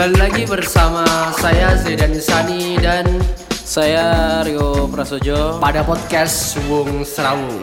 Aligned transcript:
Kembali 0.00 0.16
lagi 0.16 0.48
bersama 0.48 1.04
saya 1.36 1.76
Zedan 1.76 2.16
Isani 2.16 2.80
dan 2.80 3.04
Saya 3.52 4.40
Rio 4.40 4.88
Prasojo. 4.88 5.60
pada 5.60 5.84
podcast 5.84 6.56
Wung 6.72 7.04
Serawung. 7.04 7.60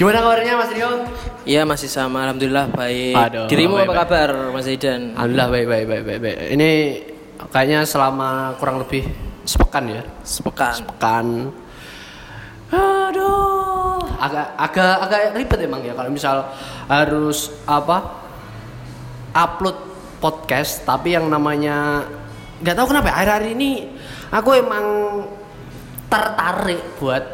Gimana 0.00 0.24
kabarnya 0.24 0.56
Mas 0.56 0.72
Rio? 0.72 1.04
Iya 1.44 1.68
masih 1.68 1.92
sama, 1.92 2.24
alhamdulillah 2.24 2.72
baik. 2.72 3.12
Aduh, 3.12 3.44
Dirimu 3.44 3.76
baik, 3.76 3.84
apa 3.84 3.92
baik. 3.92 4.00
kabar, 4.08 4.30
Mas 4.56 4.64
Zaidan? 4.64 5.12
Alhamdulillah 5.12 5.48
baik 5.52 5.66
baik 5.68 5.84
baik 5.84 6.02
baik. 6.08 6.20
baik. 6.24 6.36
Ini 6.48 6.70
kayaknya 7.52 7.78
selama 7.84 8.56
kurang 8.56 8.80
lebih 8.80 9.04
sepekan 9.44 9.84
ya. 9.92 10.00
Sepekan. 10.24 10.80
Sepekan. 10.80 11.26
Aduh, 12.72 14.00
agak 14.16 14.48
agak 14.56 14.96
agak 15.04 15.20
ribet 15.36 15.60
emang 15.60 15.84
ya 15.84 15.92
kalau 15.92 16.08
misal 16.08 16.48
harus 16.88 17.52
apa 17.68 18.00
upload 19.36 19.91
podcast 20.22 20.86
tapi 20.86 21.18
yang 21.18 21.26
namanya 21.26 22.06
nggak 22.62 22.78
tahu 22.78 22.94
kenapa 22.94 23.10
ya, 23.10 23.14
akhir-akhir 23.18 23.46
ini 23.58 23.70
aku 24.30 24.50
emang 24.54 24.86
tertarik 26.06 27.02
buat 27.02 27.24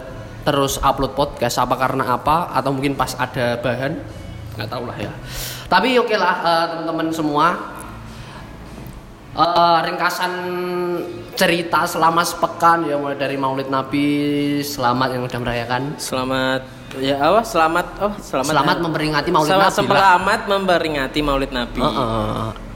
terus 0.49 0.81
upload 0.81 1.13
podcast 1.13 1.61
apa 1.61 1.77
karena 1.77 2.17
apa 2.17 2.49
atau 2.57 2.73
mungkin 2.73 2.97
pas 2.97 3.13
ada 3.21 3.61
bahan 3.61 3.93
nggak 4.57 4.69
tahu 4.73 4.89
lah 4.89 4.97
ya 4.97 5.13
tapi 5.69 6.01
oke 6.01 6.17
lah 6.17 6.35
eh, 6.41 6.65
teman-teman 6.73 7.13
semua 7.13 7.77
Eh, 9.39 9.79
ringkasan 9.87 10.33
cerita 11.39 11.87
selama 11.87 12.27
sepekan 12.27 12.83
ya 12.83 12.99
mulai 12.99 13.15
dari 13.15 13.39
Maulid 13.39 13.71
Nabi 13.71 14.11
selamat 14.67 15.15
yang 15.15 15.23
udah 15.31 15.39
merayakan 15.39 15.83
Selamat 15.95 16.67
ya 16.99 17.23
apa? 17.23 17.47
Selamat 17.47 17.87
oh 18.03 18.13
selamat. 18.19 18.51
selamat 18.51 18.77
memperingati 18.83 19.31
Maulid 19.31 19.55
Selamat 19.55 19.71
Nabi 19.71 19.87
selamat 19.87 20.41
memperingati 20.51 21.19
Maulid 21.23 21.53
Nabi. 21.55 21.79
Heeh. 21.79 22.68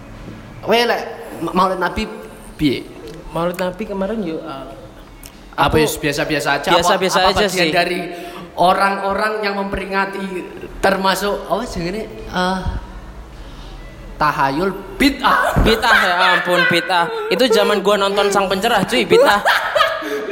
Weh 0.67 0.83
lek 0.87 1.03
Ma- 1.43 1.55
Maulid 1.55 1.81
Nabi 1.83 2.07
piye? 2.55 2.87
Maulid 3.35 3.59
Nabi 3.59 3.83
kemarin 3.83 4.19
yuk 4.23 4.43
uh, 4.43 4.71
Apa 5.59 5.77
biasa-biasa 5.77 6.63
aja? 6.63 6.71
Biasa-biasa 6.73 7.19
apa, 7.19 7.31
apa 7.35 7.39
aja 7.43 7.47
sih. 7.51 7.69
dari 7.69 8.01
orang-orang 8.57 9.45
yang 9.45 9.55
memperingati 9.59 10.25
termasuk 10.81 11.35
oh 11.51 11.61
jenenge 11.67 12.09
eh 12.31 12.61
tahayul 14.23 14.71
bid'ah. 14.97 15.59
Bid'ah 15.67 15.97
ya 15.99 16.15
ampun 16.39 16.63
bid'ah. 16.71 17.11
Itu 17.27 17.51
zaman 17.51 17.83
gua 17.83 17.99
nonton 17.99 18.31
Sang 18.31 18.47
Pencerah 18.47 18.87
cuy 18.87 19.03
bid'ah. 19.03 19.43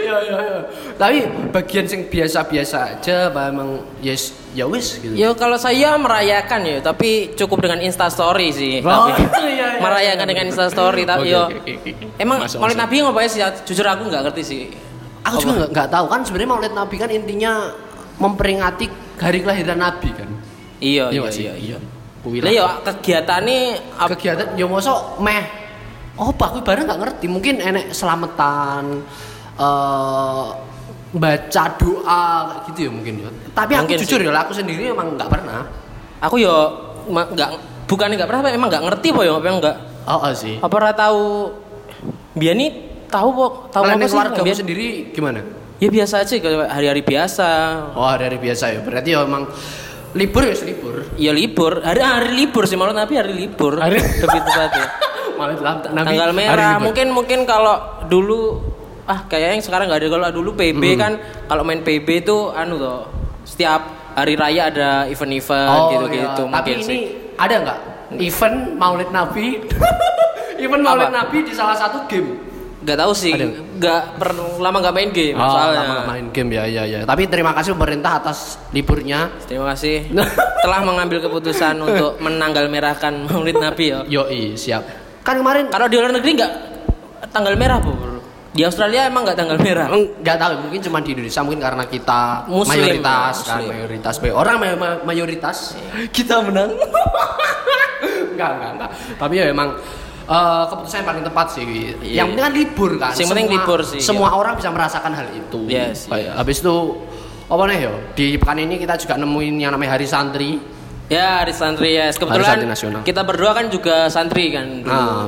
Iya 0.01 0.17
iya 0.27 0.39
iya. 0.43 0.61
Tapi 1.01 1.25
bagian 1.49 1.89
yang 1.89 2.03
biasa-biasa 2.07 2.77
aja 2.93 3.33
apa 3.33 3.49
emang 3.49 3.81
yes 3.99 4.37
ya 4.53 4.69
wis 4.69 5.01
gitu. 5.01 5.17
Yo 5.17 5.33
kalau 5.33 5.57
saya 5.57 5.97
merayakan 5.97 6.61
ya, 6.61 6.79
tapi 6.79 7.33
cukup 7.33 7.65
dengan 7.65 7.81
Insta 7.81 8.07
Story 8.07 8.53
sih. 8.53 8.85
Oh, 8.85 9.09
tapi 9.09 9.25
iya, 9.57 9.67
iya, 9.67 9.81
merayakan 9.81 10.21
iya. 10.21 10.29
dengan 10.29 10.45
Insta 10.47 10.69
Story 10.69 11.03
tapi 11.03 11.33
Oke, 11.33 11.33
yo. 11.33 11.43
oke. 11.49 11.73
Emang 12.15 12.45
Masuk, 12.45 12.61
Maulid 12.61 12.77
masuk. 12.77 12.85
Nabi 12.85 12.95
ngapain 13.01 13.29
sih? 13.29 13.41
Jujur 13.65 13.87
aku 13.87 14.03
nggak 14.07 14.23
ngerti 14.29 14.43
sih. 14.45 14.63
Aku 15.25 15.41
juga 15.41 15.65
nggak- 15.67 15.89
tahu 15.89 16.05
kan 16.05 16.21
sebenarnya 16.21 16.51
Maulid 16.51 16.75
Nabi 16.75 16.97
kan 16.97 17.09
intinya 17.09 17.53
memperingati 18.17 18.87
hari 19.17 19.41
kelahiran 19.41 19.81
Nabi 19.81 20.09
kan. 20.13 20.29
Iya 20.79 21.09
iya 21.09 21.29
sih? 21.33 21.49
iya 21.49 21.55
iya. 21.57 21.79
Kuwi 22.21 22.45
Lah 22.45 22.53
yo 22.53 22.67
kegiatannya 22.85 23.59
ap- 23.97 24.13
kegiatan 24.13 24.53
ya 24.53 24.69
mosok 24.69 25.17
meh 25.19 25.41
oh 26.15 26.29
pak 26.29 26.53
aku 26.53 26.61
bareng 26.61 26.85
nggak 26.85 27.01
ngerti 27.01 27.27
mungkin 27.27 27.57
enek 27.59 27.97
selamatan 27.97 29.01
eh 29.57 30.47
baca 31.11 31.63
doa 31.75 32.23
kayak 32.47 32.63
gitu 32.69 32.79
ya 32.87 32.91
mungkin 32.91 33.15
ya. 33.19 33.31
Tapi 33.51 33.73
aku 33.75 33.83
Mungkin 33.85 33.99
jujur 34.01 34.19
sih. 34.19 34.27
ya 34.27 34.41
aku 34.41 34.53
sendiri 34.53 34.83
emang 34.89 35.15
nggak 35.15 35.27
pernah. 35.27 35.67
Aku 36.21 36.37
yo 36.37 36.55
ma- 37.07 37.27
nggak 37.27 37.51
bukan 37.85 38.09
nggak 38.13 38.29
pernah 38.29 38.41
emang 38.49 38.69
nggak 38.71 38.85
ngerti 38.87 39.09
po 39.11 39.21
yo 39.21 39.37
apa 39.37 39.49
nggak. 39.51 39.77
Oh, 40.07 40.23
oh 40.23 40.33
sih. 40.33 40.57
Apa 40.57 40.75
ora 40.77 40.93
tahu 40.93 41.51
biar 42.33 42.55
nih 42.55 42.71
tahu 43.07 43.29
kok 43.33 43.53
tahu 43.71 43.83
kalau 43.83 43.93
apa 43.93 44.05
sih? 44.05 44.13
keluarga 44.13 44.41
Biar- 44.41 44.59
sendiri 44.59 44.87
gimana? 45.11 45.41
Ya 45.81 45.89
biasa 45.89 46.21
aja 46.21 46.35
kayak 46.37 46.69
hari-hari 46.69 47.03
biasa. 47.03 47.49
Oh 47.93 48.05
hari-hari 48.05 48.39
biasa 48.39 48.65
ya 48.71 48.81
berarti 48.81 49.11
ya 49.11 49.25
emang 49.25 49.49
libur 50.13 50.43
ya 50.43 50.55
libur 50.61 50.95
ya 51.17 51.33
libur 51.33 51.73
hari 51.81 52.03
hari 52.03 52.31
libur 52.37 52.67
sih 52.67 52.77
malah 52.77 52.95
nabi 52.95 53.17
hari 53.17 53.35
libur. 53.35 53.83
Hari- 53.83 53.99
lebih 53.99 54.41
tepatnya. 54.41 54.87
Malah 55.41 55.57
tanggal 55.81 56.21
hari 56.21 56.37
merah 56.37 56.77
libur. 56.77 56.85
mungkin 56.93 57.07
mungkin 57.17 57.39
kalau 57.49 58.05
dulu 58.05 58.61
ah 59.05 59.25
kayaknya 59.25 59.55
yang 59.57 59.65
sekarang 59.65 59.87
nggak 59.87 60.01
ada 60.01 60.09
kalau 60.09 60.29
dulu 60.33 60.51
PB 60.55 60.83
Hmm. 60.83 60.99
kan 60.99 61.13
kalau 61.47 61.63
main 61.63 61.81
PB 61.81 62.09
itu 62.21 62.37
anu 62.51 62.77
tuh 62.77 63.01
setiap 63.43 63.81
hari 64.13 64.35
raya 64.35 64.69
ada 64.69 64.91
event-event 65.07 65.71
oh, 65.71 65.89
gitu-gitu 65.93 66.43
iya. 66.45 66.53
tapi 66.53 66.69
ini 66.75 66.83
sih 66.83 67.01
ada 67.35 67.55
nggak 67.59 67.79
event 68.19 68.57
Maulid 68.75 69.11
Nabi 69.11 69.47
event 70.65 70.83
Maulid 70.83 71.09
Apa? 71.09 71.19
Nabi 71.25 71.39
di 71.43 71.53
salah 71.55 71.75
satu 71.75 72.05
game 72.05 72.37
nggak 72.81 72.97
tahu 72.97 73.13
sih 73.13 73.37
Ada. 73.37 73.47
nggak 73.77 74.03
pernah 74.17 74.57
lama 74.57 74.77
nggak 74.81 74.95
main 74.95 75.11
game 75.11 75.37
Oh, 75.37 75.45
soalnya 75.47 75.79
lama 75.79 75.93
nggak 75.95 76.09
main 76.09 76.27
game 76.33 76.51
ya, 76.51 76.65
ya, 76.65 76.83
ya. 76.87 76.99
Tapi 77.05 77.29
terima 77.29 77.53
kasih 77.53 77.77
pemerintah 77.77 78.17
atas 78.17 78.57
liburnya. 78.73 79.29
terima 79.45 79.69
kasih 79.73 80.09
telah 80.65 80.81
mengambil 80.81 81.21
keputusan 81.21 81.77
untuk 81.77 82.17
menanggal 82.19 82.69
merahkan 82.69 83.29
Maulid 83.29 83.57
Nabi 83.57 83.85
ya 83.91 84.01
Yoi, 84.07 84.57
siap. 84.57 84.81
Kan 85.21 85.37
kemarin 85.37 85.69
kalau 85.69 85.87
di 85.87 85.97
luar 85.97 86.09
negeri 86.11 86.33
nggak 86.35 86.53
tanggal 87.31 87.53
merah 87.55 87.79
bu 87.79 87.93
bro? 87.93 88.20
Di 88.51 88.63
Australia 88.63 89.07
emang 89.07 89.23
nggak 89.23 89.37
tanggal 89.37 89.57
merah 89.57 89.87
nggak 89.93 90.37
tahu 90.37 90.53
mungkin 90.61 90.81
cuma 90.81 90.99
di 90.99 91.11
Indonesia 91.13 91.41
mungkin 91.41 91.61
karena 91.61 91.85
kita 91.85 92.21
Muslim, 92.47 92.67
mayoritas 92.77 93.35
ya, 93.37 93.47
kan 93.47 93.57
Muslim. 93.57 93.71
mayoritas 93.73 94.15
Baik, 94.17 94.35
orang 94.35 94.57
may- 94.57 94.75
may- 94.75 95.01
mayoritas 95.05 95.57
kita 96.17 96.43
menang 96.43 96.75
enggak 98.33 98.51
enggak 98.53 98.71
enggak 98.75 98.91
tapi 99.17 99.35
ya 99.37 99.47
emang 99.49 99.69
eh, 100.27 100.65
keputusan 100.67 100.97
yang 100.99 101.09
paling 101.09 101.25
tepat 101.25 101.47
sih 101.51 101.65
Iya. 102.01 102.17
yang 102.17 102.27
penting 102.29 102.45
kan 102.45 102.55
libur 102.55 102.91
kan 102.97 103.13
Yang 103.13 103.29
penting 103.29 103.49
libur 103.51 103.81
sih, 103.83 104.01
semua 104.01 104.29
iya. 104.29 104.37
orang 104.37 104.55
bisa 104.57 104.69
merasakan 104.69 105.13
hal 105.13 105.29
itu 105.31 105.61
sih. 105.93 106.09
Kayak, 106.09 106.33
habis 106.37 106.57
itu 106.59 106.77
apa 107.47 107.63
nih 107.67 107.79
yo 107.81 107.95
di 108.13 108.27
pekan 108.35 108.59
ini 108.59 108.75
kita 108.77 108.95
juga 108.97 109.15
nemuin 109.17 109.55
yang 109.59 109.71
namanya 109.71 109.95
hari 109.95 110.07
santri 110.07 110.59
Ya, 111.07 111.43
hari 111.43 111.51
santri 111.51 111.91
ya. 111.93 112.07
Hari 112.07 112.15
Kebetulan 112.15 112.47
santri 112.49 112.69
nasional. 112.69 113.01
kita 113.03 113.23
berdua 113.23 113.51
kan 113.53 113.67
juga 113.67 114.07
santri 114.07 114.55
kan 114.55 114.67
dulu. 114.81 114.87
nah 114.87 115.27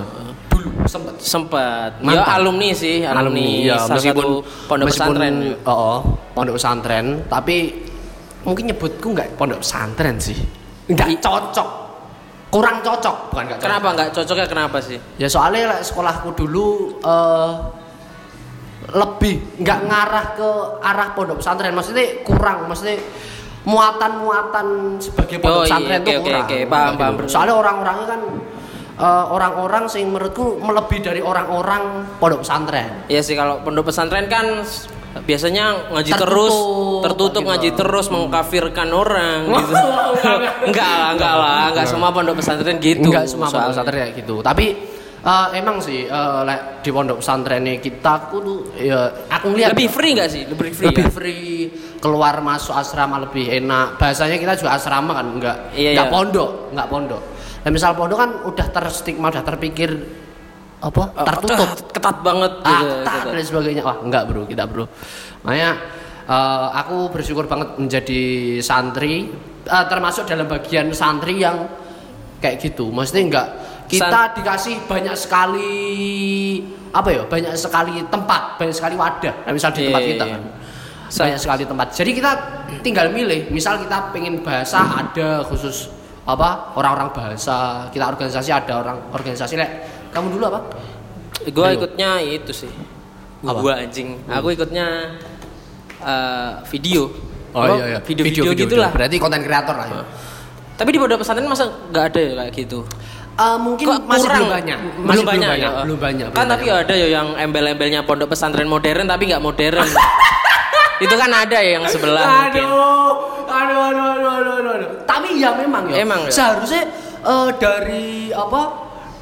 dulu 0.92 1.16
sempat 1.16 1.16
Sempat. 1.24 1.90
Ya 2.04 2.22
alumni 2.36 2.68
sih, 2.76 3.00
alumni, 3.00 3.48
ya, 3.64 3.80
salah 3.80 4.02
satu 4.02 4.44
pondok 4.68 4.86
meskipun, 4.92 5.16
pesantren. 5.16 5.34
Oh, 5.64 5.72
oh, 5.72 5.98
pondok 6.36 6.54
pesantren, 6.60 7.06
tapi 7.32 7.56
mungkin 8.44 8.68
nyebutku 8.68 9.08
nggak 9.16 9.40
pondok 9.40 9.64
pesantren 9.64 10.20
sih. 10.20 10.36
Nggak 10.92 11.24
cocok. 11.24 11.68
Kurang 12.52 12.84
cocok, 12.84 13.32
bukan 13.32 13.42
nggak 13.48 13.58
cocok. 13.58 13.68
Kenapa 13.72 13.88
nggak 13.96 14.08
cocoknya 14.12 14.46
kenapa 14.46 14.76
sih? 14.84 14.98
Ya 15.16 15.28
soalnya 15.32 15.72
like, 15.72 15.84
sekolahku 15.88 16.36
dulu 16.36 17.00
eh 17.00 17.52
lebih 18.92 19.56
nggak 19.62 19.80
ngarah 19.88 20.26
ke 20.36 20.48
arah 20.84 21.08
pondok 21.16 21.40
pesantren, 21.40 21.72
maksudnya 21.72 22.20
kurang, 22.26 22.68
maksudnya 22.68 23.00
muatan-muatan 23.62 24.98
sebagai 25.00 25.38
pondok 25.40 25.54
Oh, 25.54 25.62
iya, 25.62 25.70
pesantren 25.70 25.98
oke, 26.02 26.04
tuh 26.04 26.12
oke, 26.12 26.24
kurang. 26.28 26.44
oke, 26.44 26.58
paham, 26.68 26.92
paham. 26.98 27.12
Gitu. 27.16 27.30
Soalnya 27.30 27.54
orang-orangnya 27.56 28.06
kan 28.10 28.20
eh, 28.96 29.24
orang-orang 29.28 29.88
sing 29.88 30.08
menurutku 30.08 30.58
melebihi 30.58 31.00
dari 31.00 31.20
orang-orang 31.20 32.16
pondok 32.16 32.44
pesantren. 32.44 33.06
Ya 33.08 33.20
sih 33.20 33.32
kalau 33.32 33.60
pondok 33.60 33.88
pesantren 33.88 34.26
kan 34.26 34.64
biasanya 35.12 35.92
ngaji 35.92 36.08
Tertutup, 36.08 36.24
terus, 36.24 36.54
tertutup 37.04 37.42
gitu. 37.44 37.48
ngaji 37.52 37.68
terus 37.76 38.06
mengkafirkan 38.08 38.88
orang 38.90 39.44
gitu. 39.44 39.72
enggak, 39.76 40.48
enggak 40.72 40.88
lah, 40.88 41.08
enggak 41.12 41.34
lah, 41.36 41.62
enggak 41.68 41.86
semua 41.86 42.08
pondok 42.10 42.34
pesantren 42.40 42.76
gitu. 42.80 43.08
Enggak 43.12 43.28
semua 43.28 43.48
pondok 43.52 43.70
pesantren 43.76 43.96
kayak 44.08 44.14
gitu. 44.24 44.40
Tapi 44.40 44.66
eh, 45.22 45.46
emang 45.54 45.76
sih 45.84 46.08
eh, 46.08 46.40
like, 46.48 46.80
di 46.80 46.90
pondok 46.90 47.20
pesantren 47.20 47.60
kita 47.76 48.10
aku 48.24 48.36
tuh 48.40 48.58
ya 48.80 49.00
aku 49.28 49.52
lihat 49.52 49.76
Lebih 49.76 49.88
free 49.92 50.12
enggak 50.16 50.30
sih? 50.32 50.42
Lebih 50.48 50.70
free. 50.72 50.88
lebih 50.88 51.04
ya? 51.04 51.12
free 51.12 51.48
keluar 52.02 52.42
masuk 52.42 52.74
asrama 52.74 53.22
lebih 53.22 53.46
enak 53.52 53.94
bahasanya 54.00 54.34
kita 54.34 54.58
juga 54.58 54.74
asrama 54.74 55.14
kan 55.14 55.26
enggak 55.28 55.56
Iya, 55.76 55.94
enggak 55.94 56.08
iya. 56.08 56.14
pondok 56.16 56.50
enggak 56.74 56.88
pondok 56.90 57.22
dan 57.62 57.70
misal 57.70 57.94
pondok 57.94 58.18
kan 58.18 58.30
udah 58.44 58.66
terstigma 58.68 59.30
udah 59.30 59.44
terpikir 59.46 59.90
apa 60.82 61.02
Oh, 61.14 61.22
tertutup. 61.22 61.70
ketat 61.94 62.16
banget 62.26 62.52
ah, 62.66 62.70
gitu. 62.82 62.86
ketat 63.06 63.14
gitu. 63.22 63.28
dan 63.30 63.44
sebagainya. 63.46 63.82
Wah 63.86 63.96
enggak 64.02 64.22
bro 64.26 64.42
kita 64.50 64.66
bro. 64.66 64.84
Makanya 65.46 65.70
eh, 66.26 66.66
aku 66.74 66.96
bersyukur 67.14 67.46
banget 67.46 67.78
menjadi 67.78 68.22
santri 68.58 69.30
eh, 69.62 69.84
termasuk 69.86 70.26
dalam 70.26 70.50
bagian 70.50 70.90
santri 70.90 71.38
yang 71.38 71.70
kayak 72.42 72.58
gitu. 72.58 72.90
Maksudnya 72.90 73.22
enggak 73.30 73.48
kita 73.86 74.34
dikasih 74.34 74.74
banyak 74.90 75.14
sekali 75.14 75.70
apa 76.90 77.08
ya 77.14 77.22
banyak 77.30 77.54
sekali 77.54 78.02
tempat 78.10 78.58
banyak 78.58 78.74
sekali 78.74 78.98
wadah. 78.98 79.34
Nah, 79.46 79.52
misal 79.54 79.70
di 79.70 79.86
Iya, 79.86 79.88
tempat 79.88 80.02
iya, 80.02 80.10
kita 80.10 80.24
iya. 80.26 80.34
kan. 80.34 80.42
Banyak 81.12 81.38
sekali 81.38 81.62
tempat. 81.68 81.86
Jadi 81.94 82.10
kita 82.10 82.30
tinggal 82.82 83.06
milih. 83.14 83.54
Misal 83.54 83.78
kita 83.78 84.10
pengen 84.10 84.42
bahasa 84.42 84.82
ada 84.82 85.44
khusus 85.46 85.92
apa 86.22 86.70
orang-orang 86.78 87.10
bahasa 87.10 87.90
kita 87.90 88.06
organisasi 88.06 88.50
ada 88.54 88.78
orang 88.78 88.98
organisasi 89.10 89.58
lek 89.58 89.70
kamu 90.14 90.38
dulu 90.38 90.44
apa 90.54 90.60
Gua 91.50 91.74
Ayo. 91.74 91.82
ikutnya 91.82 92.22
itu 92.22 92.54
sih. 92.54 92.70
Gua 93.42 93.74
anjing. 93.74 94.14
Aku 94.30 94.54
ikutnya 94.54 95.18
eh, 95.98 96.52
video. 96.70 97.10
Oh 97.50 97.66
iya 97.66 97.98
iya. 97.98 97.98
Video-video 97.98 98.54
gitulah. 98.54 98.94
Berarti 98.94 99.18
konten 99.18 99.42
kreator 99.42 99.74
lah 99.74 99.90
ya. 99.90 100.02
Tapi 100.78 100.94
di 100.94 100.98
pondok 101.02 101.26
pesantren 101.26 101.50
masa 101.50 101.66
nggak 101.90 102.04
ada 102.14 102.20
ya 102.22 102.32
kayak 102.46 102.52
gitu? 102.54 102.86
eh, 103.32 103.56
mungkin 103.58 103.84
Kok 103.90 103.98
masih 104.06 104.28
kurang? 104.30 104.38
belum 104.38 104.50
banyak. 104.54 104.78
belum 104.78 105.06
Masih 105.08 105.24
banyak, 105.26 105.50
ya? 105.58 105.70
belum 105.82 105.98
banyak. 105.98 106.26
Kan 106.30 106.44
belum 106.46 106.52
tapi 106.54 106.64
banyak. 106.70 106.82
ada 106.86 106.94
ya 106.94 107.08
yang 107.10 107.28
embel-embelnya 107.34 108.00
pondok 108.06 108.28
pesantren 108.30 108.70
modern 108.70 109.10
tapi 109.10 109.26
nggak 109.26 109.42
modern. 109.42 109.82
itu 111.04 111.14
kan 111.18 111.30
ada 111.34 111.58
ya 111.58 111.82
yang 111.82 111.84
sebelah 111.90 112.22
mungkin. 112.46 112.66
Aduh, 113.62 113.78
aduh, 113.80 114.06
aduh, 114.08 114.30
aduh, 114.32 114.54
aduh, 114.54 114.72
aduh. 114.74 114.90
Tapi 115.04 115.28
ya 115.36 115.50
memang 115.54 115.86
ya. 115.86 115.96
Emang 115.98 116.20
ya? 116.26 116.30
Seharusnya 116.30 116.82
eh, 117.22 117.50
dari 117.56 118.06
apa? 118.30 118.62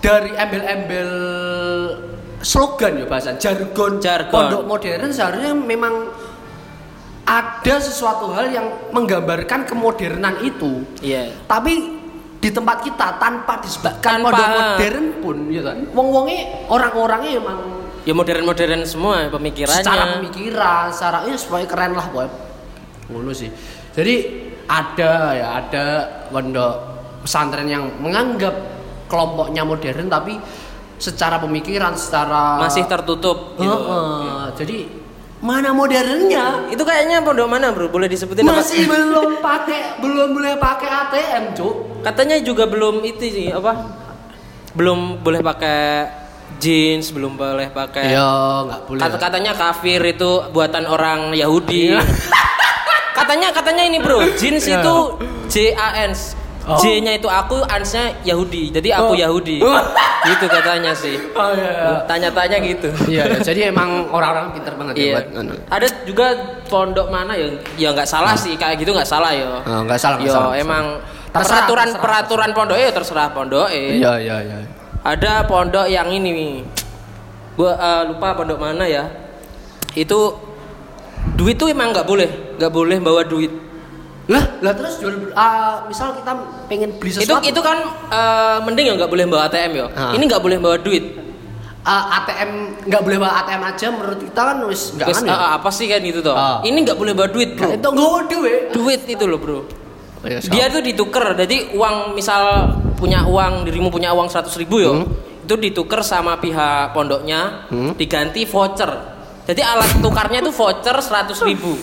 Dari 0.01 0.33
embel-embel 0.33 1.11
slogan 2.41 2.97
ya 2.97 3.05
bahasa 3.05 3.37
jargon, 3.37 4.01
Jargon. 4.01 4.33
pondok 4.33 4.63
modern 4.65 5.13
seharusnya 5.13 5.53
memang 5.53 6.09
ada 7.23 7.75
sesuatu 7.79 8.33
hal 8.33 8.49
yang 8.49 8.65
menggambarkan 8.91 9.69
kemodernan 9.69 10.41
itu. 10.41 10.89
Iya. 10.99 11.37
Tapi 11.45 12.01
di 12.35 12.49
tempat 12.49 12.81
kita 12.81 13.21
tanpa 13.21 13.61
disebutkan 13.61 14.01
Tanpa- 14.19 14.33
pondok 14.33 14.49
modern 14.57 15.05
pun 15.21 15.37
ya 15.47 15.63
kan. 15.63 15.79
Wong-wonge 15.93 16.37
orang-orangnya 16.67 17.33
emang 17.37 17.59
Ya 18.01 18.17
modern-modern 18.17 18.81
semua 18.83 19.29
pemikirannya. 19.29 19.85
secara 19.85 20.05
pemikiran, 20.17 20.89
secara 20.89 21.29
ya 21.29 21.37
supaya 21.37 21.69
keren 21.69 21.93
lah 21.93 22.09
boy. 22.09 22.25
Ngono 23.13 23.37
sih. 23.37 23.53
Jadi 23.91 24.15
ada 24.71 25.13
ya 25.35 25.49
ada 25.59 25.85
pondok 26.31 26.75
pesantren 27.27 27.67
yang 27.67 27.91
menganggap 27.99 28.55
kelompoknya 29.11 29.67
modern 29.67 30.07
tapi 30.07 30.39
secara 31.01 31.41
pemikiran, 31.41 31.97
secara 31.97 32.61
masih 32.61 32.87
tertutup 32.87 33.59
gitu. 33.59 33.67
Heeh. 33.67 34.55
Jadi 34.55 34.79
mana 35.41 35.73
modernnya? 35.73 36.69
Itu 36.69 36.85
kayaknya 36.85 37.25
pondok 37.25 37.49
mana, 37.49 37.73
Bro? 37.73 37.89
Boleh 37.89 38.07
disebutin 38.07 38.45
apa? 38.45 38.61
Masih 38.61 38.85
belum 38.85 39.41
pakai 39.41 39.99
belum 39.99 40.29
boleh 40.37 40.55
pakai 40.61 40.89
ATM, 40.89 41.45
Cuk. 41.57 42.05
Katanya 42.05 42.37
juga 42.45 42.69
belum 42.69 43.01
itu 43.03 43.25
sih, 43.27 43.49
apa? 43.51 43.73
Belum 44.77 45.19
boleh 45.19 45.41
pakai 45.43 46.07
jeans, 46.61 47.11
belum 47.11 47.41
boleh 47.41 47.73
pakai 47.73 48.13
Ya, 48.13 48.29
nggak 48.69 48.81
boleh. 48.87 49.01
Kata 49.01 49.17
katanya 49.17 49.53
kafir 49.57 49.99
itu 50.05 50.45
buatan 50.53 50.85
orang 50.85 51.33
Yahudi. 51.33 51.97
katanya 53.21 53.49
katanya 53.53 53.83
ini 53.85 53.99
bro, 54.01 54.19
jeans 54.35 54.65
Iya. 54.65 54.81
itu 54.81 54.97
J 55.47 55.55
A 55.77 55.89
N. 56.09 56.13
Oh. 56.71 56.77
J-nya 56.77 57.17
itu 57.17 57.25
aku, 57.27 57.57
Ans-nya 57.67 58.15
Yahudi. 58.23 58.69
Jadi 58.71 58.93
aku 58.93 59.17
Oh. 59.17 59.19
Yahudi. 59.19 59.59
Oh. 59.65 59.81
gitu 60.29 60.45
katanya 60.47 60.93
sih. 60.93 61.17
Oh 61.33 61.51
iya. 61.57 62.05
Tanya-tanya 62.05 62.61
gitu. 62.61 62.93
Iya, 63.09 63.27
ya, 63.27 63.37
jadi 63.41 63.73
emang 63.73 64.13
orang-orang 64.13 64.53
pintar 64.53 64.77
banget 64.77 64.95
ya 64.95 65.03
Iya. 65.03 65.15
buat 65.17 65.27
anu. 65.41 65.53
Ada 65.67 65.87
juga 66.05 66.27
pondok 66.69 67.09
mana 67.09 67.33
ya? 67.33 67.49
Ya 67.81 67.89
nggak 67.97 68.05
salah 68.05 68.37
sih, 68.37 68.55
kayak 68.61 68.77
gitu 68.77 68.93
nggak 68.93 69.09
salah 69.09 69.33
ya. 69.33 69.49
Oh, 69.65 69.81
nggak 69.89 69.97
salah, 69.99 70.21
Yo, 70.21 70.31
salah, 70.31 70.53
emang. 70.55 71.01
Terserah, 71.33 71.65
peraturan 71.65 71.89
terserah, 71.89 72.03
peraturan 72.05 72.51
pondok 72.53 72.77
ya 72.77 72.89
terserah 72.93 73.27
pondok 73.33 73.67
Iya, 73.73 74.13
iya, 74.21 74.37
iya. 74.45 74.59
Ada 75.01 75.49
pondok 75.49 75.89
yang 75.89 76.13
ini 76.13 76.29
nih. 76.31 76.55
Gua 77.57 77.73
eh, 77.73 78.03
lupa 78.05 78.37
pondok 78.37 78.61
mana 78.61 78.85
ya. 78.85 79.09
Itu 79.97 80.37
duit 81.35 81.57
tuh 81.57 81.69
emang 81.69 81.91
nggak 81.91 82.05
boleh, 82.05 82.29
nggak 82.57 82.73
boleh 82.73 82.97
bawa 82.99 83.23
duit. 83.23 83.53
Lah, 84.27 84.63
lah 84.63 84.73
terus 84.73 85.03
jual 85.03 85.35
ah, 85.35 85.83
misal 85.85 86.15
kita 86.15 86.33
pengen 86.67 86.95
beli 86.97 87.11
Itu 87.11 87.27
sesuatu. 87.27 87.43
itu 87.43 87.61
kan 87.61 87.79
eh, 88.09 88.59
mending 88.63 88.87
ya 88.87 88.95
nggak 88.95 89.11
boleh 89.11 89.25
bawa 89.27 89.43
ATM 89.47 89.73
ya. 89.75 89.87
Ah. 89.91 90.13
Ini 90.15 90.23
nggak 90.23 90.39
boleh 90.39 90.59
bawa 90.59 90.77
duit. 90.79 91.05
Ah, 91.81 92.23
ATM 92.23 92.51
nggak 92.87 93.03
boleh 93.03 93.19
bawa 93.19 93.33
ATM 93.43 93.63
aja 93.65 93.87
menurut 93.91 94.21
kita 94.21 94.41
kan 94.45 94.57
wis 94.69 94.95
nggak 94.95 95.09
kan 95.11 95.23
ya. 95.25 95.35
eh, 95.35 95.51
apa 95.57 95.69
sih 95.71 95.87
kan 95.87 96.01
gitu 96.01 96.21
toh? 96.21 96.33
Ah. 96.33 96.63
Ini 96.63 96.79
nggak 96.79 96.95
boleh 96.95 97.11
bawa 97.11 97.27
duit, 97.27 97.51
Bro. 97.53 97.69
Itu 97.73 97.89
nggak 97.91 98.25
duit. 98.29 98.63
Duit 98.71 99.01
itu 99.09 99.25
loh, 99.27 99.39
Bro. 99.39 99.59
Ya, 100.21 100.37
Dia 100.39 100.69
tuh 100.69 100.85
dituker, 100.85 101.33
jadi 101.35 101.73
uang 101.73 102.13
misal 102.13 102.69
punya 102.95 103.25
uang 103.25 103.65
dirimu 103.65 103.89
punya 103.89 104.13
uang 104.13 104.29
100 104.29 104.53
ribu 104.55 104.77
yo, 104.79 104.93
Hmm. 104.93 105.09
itu 105.43 105.55
dituker 105.57 106.05
sama 106.05 106.37
pihak 106.37 106.93
pondoknya, 106.93 107.65
Hmm. 107.67 107.97
diganti 107.97 108.45
voucher. 108.45 109.17
Jadi 109.41 109.61
alat 109.61 109.99
tukarnya 109.99 110.39
itu 110.41 110.51
voucher 110.51 110.95
100 110.95 111.35
ribu. 111.43 111.75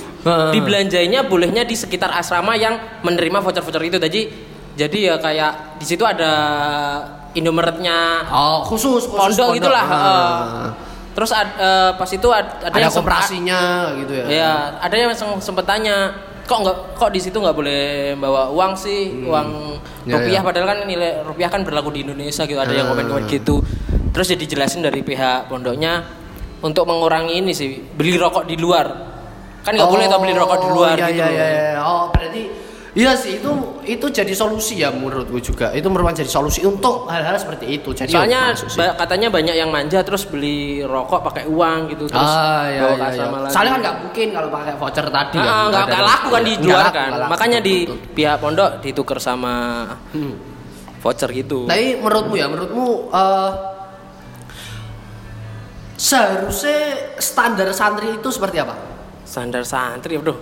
Dibelanjainya 0.51 1.23
bolehnya 1.23 1.63
di 1.63 1.73
sekitar 1.73 2.11
asrama 2.11 2.53
yang 2.53 2.75
menerima 3.01 3.39
voucher-voucher 3.39 3.83
itu. 3.83 3.97
Jadi 3.97 4.21
jadi 4.73 4.97
ya 5.03 5.15
kayak 5.17 5.51
di 5.77 5.85
situ 5.85 6.03
ada 6.03 6.31
Indomaretnya 7.33 8.25
Oh, 8.25 8.65
khusus, 8.65 9.05
khusus 9.05 9.13
pondok 9.35 9.53
gitulah. 9.53 9.85
Ah. 9.85 10.69
Terus 11.13 11.29
ad- 11.29 11.53
eh, 11.55 11.91
pas 11.93 12.05
itu 12.07 12.27
ad- 12.29 12.61
ada, 12.61 12.69
Ada 12.71 12.77
yang 12.79 12.93
sempat- 12.93 13.29
gitu 13.29 14.13
ya. 14.15 14.25
Ya, 14.27 14.51
ada 14.75 14.95
yang 14.95 15.11
sem- 15.13 15.37
sempet 15.39 15.65
tanya, 15.65 16.13
kok 16.43 16.57
nggak 16.57 16.77
kok 16.93 17.09
di 17.09 17.17
situ 17.17 17.37
nggak 17.37 17.53
boleh 17.53 17.81
bawa 18.15 18.49
uang 18.49 18.73
sih, 18.73 19.21
uang 19.21 19.47
Ya, 20.05 20.13
rupiah 20.13 20.41
ya. 20.41 20.45
padahal 20.45 20.65
kan 20.67 20.79
nilai 20.85 21.21
rupiah 21.21 21.49
kan 21.49 21.61
berlaku 21.61 21.89
di 21.91 22.05
Indonesia 22.05 22.41
gitu. 22.41 22.57
Ada 22.57 22.69
yang 22.71 22.89
Ah. 22.89 22.91
komen-komen 22.91 23.25
gitu. 23.27 23.61
Terus 24.09 24.25
jadi 24.27 24.39
dijelasin 24.39 24.81
dari 24.81 25.01
pihak 25.01 25.45
pondoknya 25.45 26.05
untuk 26.59 26.83
mengurangi 26.83 27.33
ini 27.35 27.51
sih, 27.51 27.69
beli 27.77 28.15
rokok 28.15 28.43
di 28.43 28.55
luar. 28.55 28.87
Kan 29.61 29.73
nggak 29.73 29.87
boleh 29.87 30.05
tau 30.05 30.19
beli 30.19 30.33
rokok 30.33 30.57
di 30.57 30.69
luar 30.69 30.95
iya, 30.95 31.07
gitu. 31.07 31.19
Iya, 31.19 31.27
iya, 31.27 31.47
iya. 31.75 31.79
Oh, 31.79 32.07
berarti 32.07 32.43
iya 32.95 33.13
sih 33.13 33.37
itu 33.37 33.51
itu 33.83 34.05
jadi 34.07 34.31
solusi 34.31 34.79
ya 34.79 34.89
menurutku 34.89 35.37
juga. 35.37 35.69
Itu 35.69 35.85
merupakan 35.87 36.15
jadi 36.15 36.25
solusi 36.27 36.63
untuk 36.63 37.05
hal-hal 37.05 37.35
seperti 37.35 37.69
itu. 37.69 37.91
Jadi 37.91 38.09
Soalnya 38.09 38.55
masuk 38.55 38.71
sih. 38.71 38.79
ba- 38.79 38.95
katanya 38.95 39.27
banyak 39.27 39.53
yang 39.53 39.69
manja 39.69 40.01
terus 40.01 40.23
beli 40.23 40.81
rokok 40.81 41.19
pakai 41.21 41.45
uang 41.45 41.91
gitu 41.91 42.07
terus 42.07 42.25
ah, 42.25 42.65
iya, 42.65 42.79
bawa 42.81 42.95
iya, 42.95 43.07
iya. 43.11 43.25
lagi. 43.27 43.51
Soalnya 43.51 43.71
kan 43.71 43.81
nggak 43.83 43.97
mungkin 44.01 44.27
kalau 44.31 44.49
pakai 44.49 44.73
voucher 44.75 45.07
tadi 45.07 45.37
kan. 45.37 45.45
Ah, 45.45 45.63
nggak 45.67 45.77
ada- 45.77 45.91
nggak 45.91 46.03
laku 46.07 46.27
kan 46.27 46.41
di 46.41 46.53
Nggak 46.53 46.63
luar 46.65 46.79
laku, 46.81 46.95
kan. 46.95 47.09
laku, 47.11 47.29
Makanya 47.29 47.59
di 47.59 47.75
betul, 47.83 47.97
pihak 48.15 48.35
pondok 48.39 48.69
ditukar 48.81 49.19
sama 49.19 49.53
Hmm. 50.09 50.33
voucher 50.97 51.29
gitu. 51.33 51.59
Tapi 51.67 51.85
menurutmu 51.97 52.33
ya, 52.33 52.47
menurutmu 52.47 52.85
eh, 53.13 53.51
seharusnya 56.07 56.79
standar 57.19 57.67
santri 57.75 58.15
itu 58.15 58.29
seperti 58.31 58.63
apa? 58.63 58.75
Standar 59.27 59.67
santri, 59.67 60.15
bro. 60.15 60.39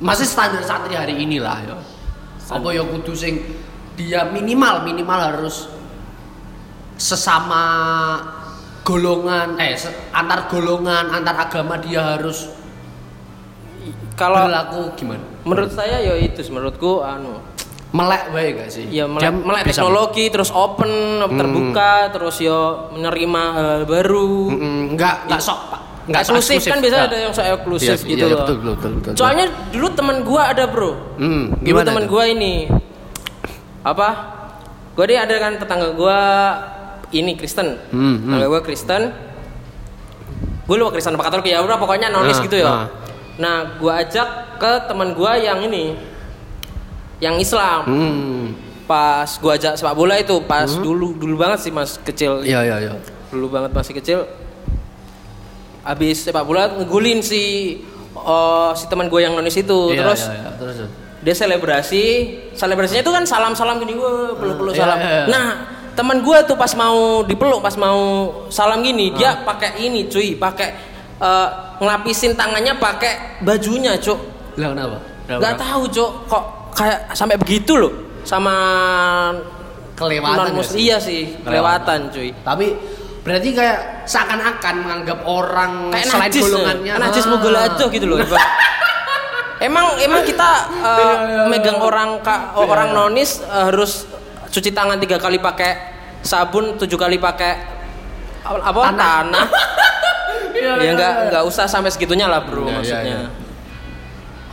Masih 0.00 0.24
standar 0.24 0.64
santri 0.64 0.96
hari 0.96 1.20
inilah 1.20 1.58
ya. 1.68 1.76
Apa 2.48 2.68
ya 2.72 2.82
kudu 2.84 3.12
sing 3.12 3.44
dia 3.92 4.24
minimal 4.32 4.88
minimal 4.88 5.20
harus 5.20 5.68
sesama 6.96 7.64
golongan 8.82 9.60
eh 9.60 9.76
antar 10.16 10.48
golongan 10.48 11.12
antar 11.12 11.36
agama 11.48 11.76
dia 11.76 12.16
harus 12.16 12.48
Kalau 14.12 14.46
berlaku 14.46 14.92
gimana? 14.94 15.24
menurut 15.42 15.72
saya 15.74 15.98
ya 15.98 16.14
itu 16.14 16.38
menurutku 16.52 17.02
anu 17.02 17.42
Melek 17.92 18.32
wae 18.32 18.48
gak 18.54 18.68
sih? 18.68 18.88
ya 18.88 19.04
Dia 19.04 19.28
melek, 19.28 19.44
melek 19.44 19.62
bisa- 19.62 19.70
teknologi 19.78 20.24
terus 20.26 20.48
open 20.48 20.92
terbuka 21.28 22.08
terus 22.08 22.36
yo 22.38 22.60
menerima 22.90 23.42
hal 23.52 23.80
baru. 23.84 24.48
Mm, 24.48 24.96
enggak 24.96 25.28
enggak 25.28 25.40
sok 25.40 25.60
Pak. 25.68 25.80
nggak 26.02 26.22
sok 26.24 26.34
eksklusif. 26.34 26.66
kan 26.66 26.80
biasa 26.80 26.98
ada 27.04 27.16
yang 27.16 27.30
sok 27.30 27.46
eksklusif 27.46 27.98
Iya, 28.00 28.08
gitu 28.08 28.18
iya, 28.18 28.26
loh. 28.26 28.38
betul, 28.42 28.56
betul, 28.58 28.74
betul, 28.74 28.90
betul. 28.98 29.12
soalnya 29.14 29.44
dulu 29.70 29.86
teman 29.92 30.16
gua 30.22 30.42
ada 30.50 30.64
bro. 30.66 30.90
Hmm, 31.14 31.44
dulu 31.52 31.62
gimana 31.62 31.86
teman 31.86 32.04
gua 32.06 32.22
ini 32.26 32.54
apa? 33.82 34.08
Gua 34.92 35.04
dia 35.04 35.22
ada 35.22 35.36
kan 35.36 35.52
tetangga 35.54 35.88
gua 35.92 36.18
ini 37.10 37.32
Kristen. 37.34 37.76
Hmm, 37.88 38.00
hmm. 38.18 38.18
tetangga 38.24 38.46
gua 38.48 38.60
Kristen. 38.62 39.02
Gue 40.62 40.76
lupa 40.76 40.90
Kristen 40.90 41.12
apa 41.12 41.26
Katolik 41.26 41.50
ya 41.50 41.60
udah 41.60 41.76
pokoknya 41.76 42.08
nonis 42.08 42.34
Ah, 42.34 42.42
gitu 42.42 42.56
ya. 42.56 42.66
ah. 42.66 42.86
nah 43.34 43.56
gua 43.76 44.00
ajak 44.00 44.28
ke 44.56 44.72
teman 44.86 45.12
gua 45.12 45.34
yang 45.34 45.60
ini 45.60 45.94
yang 47.22 47.38
Islam 47.38 47.86
Hmm. 47.86 48.44
pas 48.82 49.30
gua 49.38 49.54
ajak 49.54 49.78
sepak 49.78 49.94
bola 49.94 50.18
itu 50.18 50.34
pas 50.42 50.66
dulu 50.66 51.14
dulu 51.14 51.38
banget 51.38 51.62
sih 51.62 51.70
mas 51.70 51.96
kecil 51.98 52.42
Iya, 52.42 52.60
iya, 52.60 52.76
iya. 52.80 52.92
dulu 53.30 53.46
banget 53.48 53.70
masih 53.70 53.94
kecil 53.94 54.26
habis 55.82 56.18
sepak 56.20 56.42
bola 56.42 56.70
ngegulin 56.72 57.18
si 57.20 57.78
oh, 58.12 58.70
si 58.72 58.86
teman 58.86 59.06
gue 59.06 59.18
yang 59.18 59.32
nonis 59.32 59.56
itu 59.56 59.78
Iya, 59.90 59.98
terus 59.98 60.20
iya, 60.20 60.34
iya. 60.36 60.50
terus 60.54 60.76
dia 61.22 61.34
selebrasi 61.36 62.04
selebrasinya 62.52 63.00
itu 63.00 63.12
kan 63.12 63.22
salam 63.22 63.54
salam 63.54 63.78
gini 63.78 63.94
gue 63.94 64.12
peluk 64.36 64.58
peluk 64.58 64.74
salam 64.74 64.98
iya, 64.98 65.10
iya. 65.22 65.24
nah 65.26 65.46
teman 65.92 66.18
gue 66.18 66.38
tuh 66.44 66.54
pas 66.54 66.70
mau 66.72 67.22
dipeluk 67.22 67.60
pas 67.60 67.74
mau 67.76 68.00
salam 68.48 68.80
gini 68.80 69.10
Ah. 69.10 69.14
dia 69.14 69.30
pakai 69.40 69.70
ini 69.80 70.06
cuy 70.06 70.34
pakai 70.34 70.68
eh, 71.16 71.48
ngelapisin 71.78 72.34
tangannya 72.34 72.74
pakai 72.76 73.38
bajunya 73.40 73.94
cuk 73.96 74.18
Lah 74.52 74.68
kenapa? 74.70 74.98
Kenapa? 75.24 75.38
nggak 75.40 75.54
tahu 75.56 75.82
cuk 75.88 76.10
kok 76.26 76.44
kayak 76.72 77.12
sampai 77.12 77.36
begitu 77.36 77.76
loh 77.76 77.92
sama 78.22 78.54
Kelewatan 79.92 80.50
non 80.50 80.64
sih? 80.64 80.88
iya 80.88 80.96
sih 80.96 81.36
kelewatan 81.38 82.08
cuy 82.08 82.32
Tapi 82.34 82.66
berarti 83.22 83.48
kayak 83.54 83.78
seakan-akan 84.02 84.74
menganggap 84.82 85.18
orang 85.22 85.94
kayak 85.94 86.06
selain 86.08 86.22
najis 86.26 86.42
golongannya 86.42 86.90
ya. 86.90 86.98
najis 86.98 87.22
Ah. 87.22 87.30
mogol 87.30 87.54
aja 87.54 87.84
gitu 87.86 88.06
loh 88.08 88.18
emang 89.62 89.94
emang 89.96 90.26
kita 90.26 90.50
uh, 90.82 91.46
megang 91.46 91.78
orang 91.78 92.18
ka, 92.18 92.50
orang 92.58 92.90
nonis 92.90 93.38
uh, 93.44 93.70
harus 93.70 94.10
cuci 94.50 94.74
tangan 94.74 94.98
tiga 94.98 95.22
kali 95.22 95.38
pakai 95.38 95.70
sabun 96.18 96.74
tujuh 96.74 96.98
kali 96.98 97.16
pakai 97.16 97.52
apa 98.42 98.74
Tanah. 98.90 98.98
tanah, 98.98 99.46
Iya, 100.52 100.72
ya 100.78 100.90
nggak 100.92 101.12
nggak 101.30 101.42
usah 101.46 101.64
sampai 101.64 101.90
segitunya 101.90 102.26
lah 102.26 102.42
bro 102.42 102.62
Iya, 102.62 102.66
iya, 102.66 102.74
maksudnya 102.74 103.02
iya. 103.06 103.28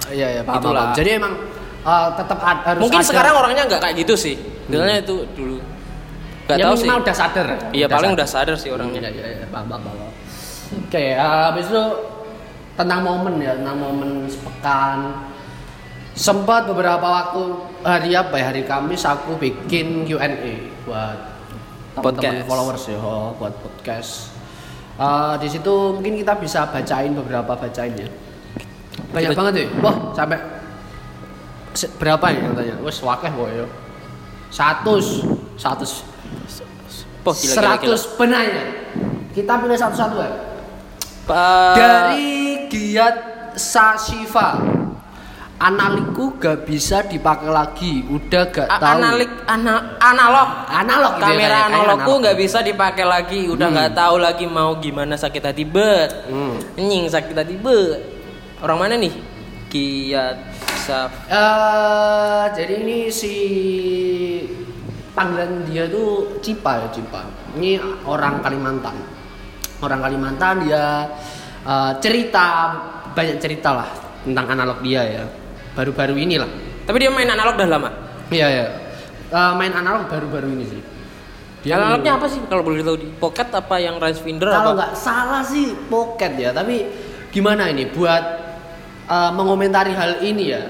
Iya, 0.10 0.28
iya, 0.32 0.42
paham, 0.42 0.58
Itulah. 0.58 0.84
paham. 0.90 0.98
Jadi 0.98 1.10
emang 1.12 1.34
uh, 1.82 2.10
tetap 2.16 2.40
ad- 2.40 2.64
harus 2.66 2.82
mungkin 2.82 3.00
ada- 3.00 3.10
sekarang 3.10 3.34
orangnya 3.36 3.64
nggak 3.68 3.82
kayak 3.82 3.96
gitu 4.00 4.14
sih 4.16 4.36
Bilangnya 4.68 5.02
itu 5.02 5.16
dulu 5.34 5.58
Nggak 6.46 6.58
ya 6.58 6.66
tahu 6.66 6.76
sih. 6.82 6.90
udah 6.90 7.14
sadar. 7.16 7.48
Iya 7.70 7.86
paling 7.86 8.12
udah 8.18 8.26
sadar 8.26 8.58
sih 8.58 8.74
orangnya. 8.74 9.06
Iya, 9.06 9.10
iya, 9.14 9.26
iya. 9.38 9.46
Paham, 9.54 9.70
paham, 9.70 9.86
paham. 9.86 10.10
Oke, 10.90 11.06
eh, 11.14 11.18
habis 11.18 11.70
itu 11.70 11.84
tentang 12.74 13.06
momen 13.06 13.38
ya, 13.38 13.54
tentang 13.54 13.78
momen 13.78 14.26
sepekan. 14.26 15.30
Sempat 16.18 16.66
beberapa 16.66 17.06
waktu 17.06 17.42
hari 17.80 18.12
apa 18.12 18.34
ya, 18.36 18.46
hari 18.50 18.66
Kamis 18.66 19.06
aku 19.06 19.38
bikin 19.38 20.04
Q&A 20.04 20.26
buat 20.84 21.18
teman-teman 21.94 22.42
followers 22.44 22.84
ya, 22.90 22.98
oh, 22.98 23.32
buat 23.38 23.54
podcast. 23.54 24.34
Eh, 24.98 25.34
di 25.40 25.48
situ 25.48 25.74
mungkin 25.94 26.18
kita 26.18 26.34
bisa 26.36 26.66
bacain 26.66 27.14
beberapa 27.14 27.54
bacain 27.54 27.94
ya. 27.94 28.10
Banyak 29.14 29.32
Kita- 29.32 29.38
banget 29.38 29.54
ya. 29.54 29.66
Wah, 29.80 29.96
sampai 30.12 30.38
berapa 31.94 32.26
ya 32.28 32.40
katanya? 32.46 32.76
Wes 32.82 33.00
wakeh 33.00 33.32
boy 33.32 33.52
ya. 33.54 33.68
100 34.50 35.24
100 35.56 36.04
Poh, 37.20 37.34
gila, 37.34 37.54
gila, 37.54 37.76
gila. 37.78 37.96
100 37.96 38.18
penanya. 38.18 38.64
Kita 39.30 39.54
pilih 39.58 39.76
satu-satu 39.76 40.18
ya. 40.18 40.32
Pa- 41.24 41.76
Dari 41.76 42.32
Giat 42.66 43.16
Sashifa. 43.54 44.58
Analiku 45.60 46.40
gak 46.40 46.64
bisa 46.64 47.04
dipakai 47.04 47.52
lagi, 47.52 48.08
udah 48.08 48.44
gak 48.48 48.64
A- 48.66 48.80
tahu. 48.80 48.96
analik 48.96 49.28
ana- 49.44 50.00
analog 50.00 50.50
Analog 50.66 51.14
ya, 51.14 51.22
kamera 51.22 51.52
kayak 51.52 51.68
analogku 51.70 52.00
analog. 52.08 52.20
nggak 52.24 52.38
bisa 52.40 52.60
dipakai 52.62 53.04
lagi 53.04 53.40
udah 53.46 53.68
nggak 53.68 53.92
tahu 53.92 54.16
lagi 54.18 54.46
mau 54.48 54.80
gimana 54.80 55.14
sakit 55.14 55.44
hati 55.44 55.68
bet 55.68 56.32
Hmm. 56.32 56.56
nying 56.74 57.12
sakit 57.12 57.36
hati 57.36 57.60
bet 57.60 58.00
orang 58.58 58.80
mana 58.80 58.96
nih 58.96 59.12
kiat 59.68 60.36
saf 60.90 61.10
Eh, 61.30 62.44
jadi 62.58 62.74
ini 62.82 62.98
si 63.14 63.34
panggilan 65.14 65.70
dia 65.70 65.86
tuh 65.86 66.42
Cipa 66.42 66.82
ya 66.82 66.88
Cipa. 66.90 67.22
Ini 67.58 67.78
orang 68.10 68.42
Kalimantan. 68.42 68.98
Orang 69.80 70.02
Kalimantan 70.02 70.66
dia 70.66 71.06
eh, 71.64 71.92
cerita 72.02 72.74
banyak 73.14 73.38
cerita 73.38 73.70
lah 73.78 73.90
tentang 74.26 74.50
analog 74.50 74.82
dia 74.82 75.06
ya. 75.06 75.24
Baru-baru 75.78 76.18
ini 76.18 76.36
lah. 76.42 76.50
tapi 76.90 77.06
dia 77.06 77.14
main 77.14 77.30
analog 77.30 77.54
udah 77.54 77.70
lama 77.70 77.90
Iya 78.34 78.48
ya. 78.50 78.66
Eh, 79.30 79.54
main 79.54 79.70
analog 79.70 80.10
baru-baru 80.10 80.50
ini 80.58 80.66
sih. 80.66 80.82
analognya 81.70 82.18
apa 82.18 82.26
sih 82.26 82.42
kalau 82.50 82.64
boleh 82.66 82.82
tahu 82.82 82.98
di 82.98 83.08
pocket 83.20 83.52
apa 83.52 83.78
yang 83.78 84.00
range 84.02 84.24
finder 84.26 84.48
Kalau 84.50 84.74
nggak 84.74 84.96
salah 84.96 85.44
sih 85.44 85.76
pocket 85.92 86.34
ya, 86.40 86.50
tapi 86.56 86.88
gimana 87.30 87.68
ini 87.70 87.84
buat 87.92 88.49
eh, 89.10 89.32
mengomentari 89.32 89.92
hal 89.92 90.22
ini 90.22 90.44
ya? 90.48 90.62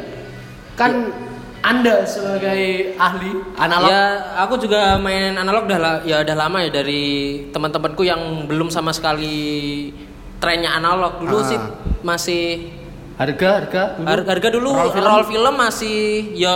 Kan 0.73 1.11
Anda 1.59 2.07
sebagai 2.07 2.95
ahli 2.95 3.35
analog 3.53 3.89
Ya, 3.89 4.03
aku 4.39 4.55
juga 4.57 4.95
main 4.95 5.35
analog 5.35 5.67
udah 5.67 5.75
la- 5.77 6.01
ya 6.01 6.23
udah 6.23 6.35
lama 6.37 6.63
ya 6.63 6.71
dari 6.73 7.03
teman-temanku 7.51 7.99
yang 8.01 8.17
belum 8.47 8.71
sama 8.71 8.89
sekali 8.89 9.91
trennya 10.39 10.71
analog 10.73 11.19
dulu 11.19 11.37
Ah. 11.37 11.43
sih 11.43 11.59
masih 11.99 12.43
harga 13.13 13.59
harga 13.59 13.81
dulu? 13.93 14.07
harga, 14.07 14.29
harga 14.31 14.49
dulu 14.49 14.69
Roll 14.71 14.87
roll 14.87 15.23
film? 15.27 15.43
film. 15.43 15.53
masih 15.53 15.97
ya 16.33 16.53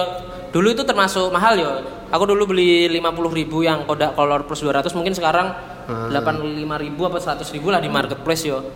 dulu 0.50 0.72
itu 0.72 0.82
termasuk 0.82 1.28
mahal 1.30 1.60
ya. 1.60 1.72
Aku 2.08 2.24
dulu 2.24 2.48
beli 2.48 2.88
50.000 2.88 3.04
ribu 3.34 3.60
yang 3.60 3.84
Kodak 3.84 4.14
Color 4.14 4.46
Plus 4.46 4.62
200 4.62 4.88
mungkin 4.94 5.12
sekarang 5.12 5.52
Ah. 5.84 6.08
85.000 6.08 6.80
apa 7.04 7.20
100.000 7.20 7.68
lah 7.68 7.84
di 7.84 7.92
marketplace 7.92 8.46
yo. 8.46 8.72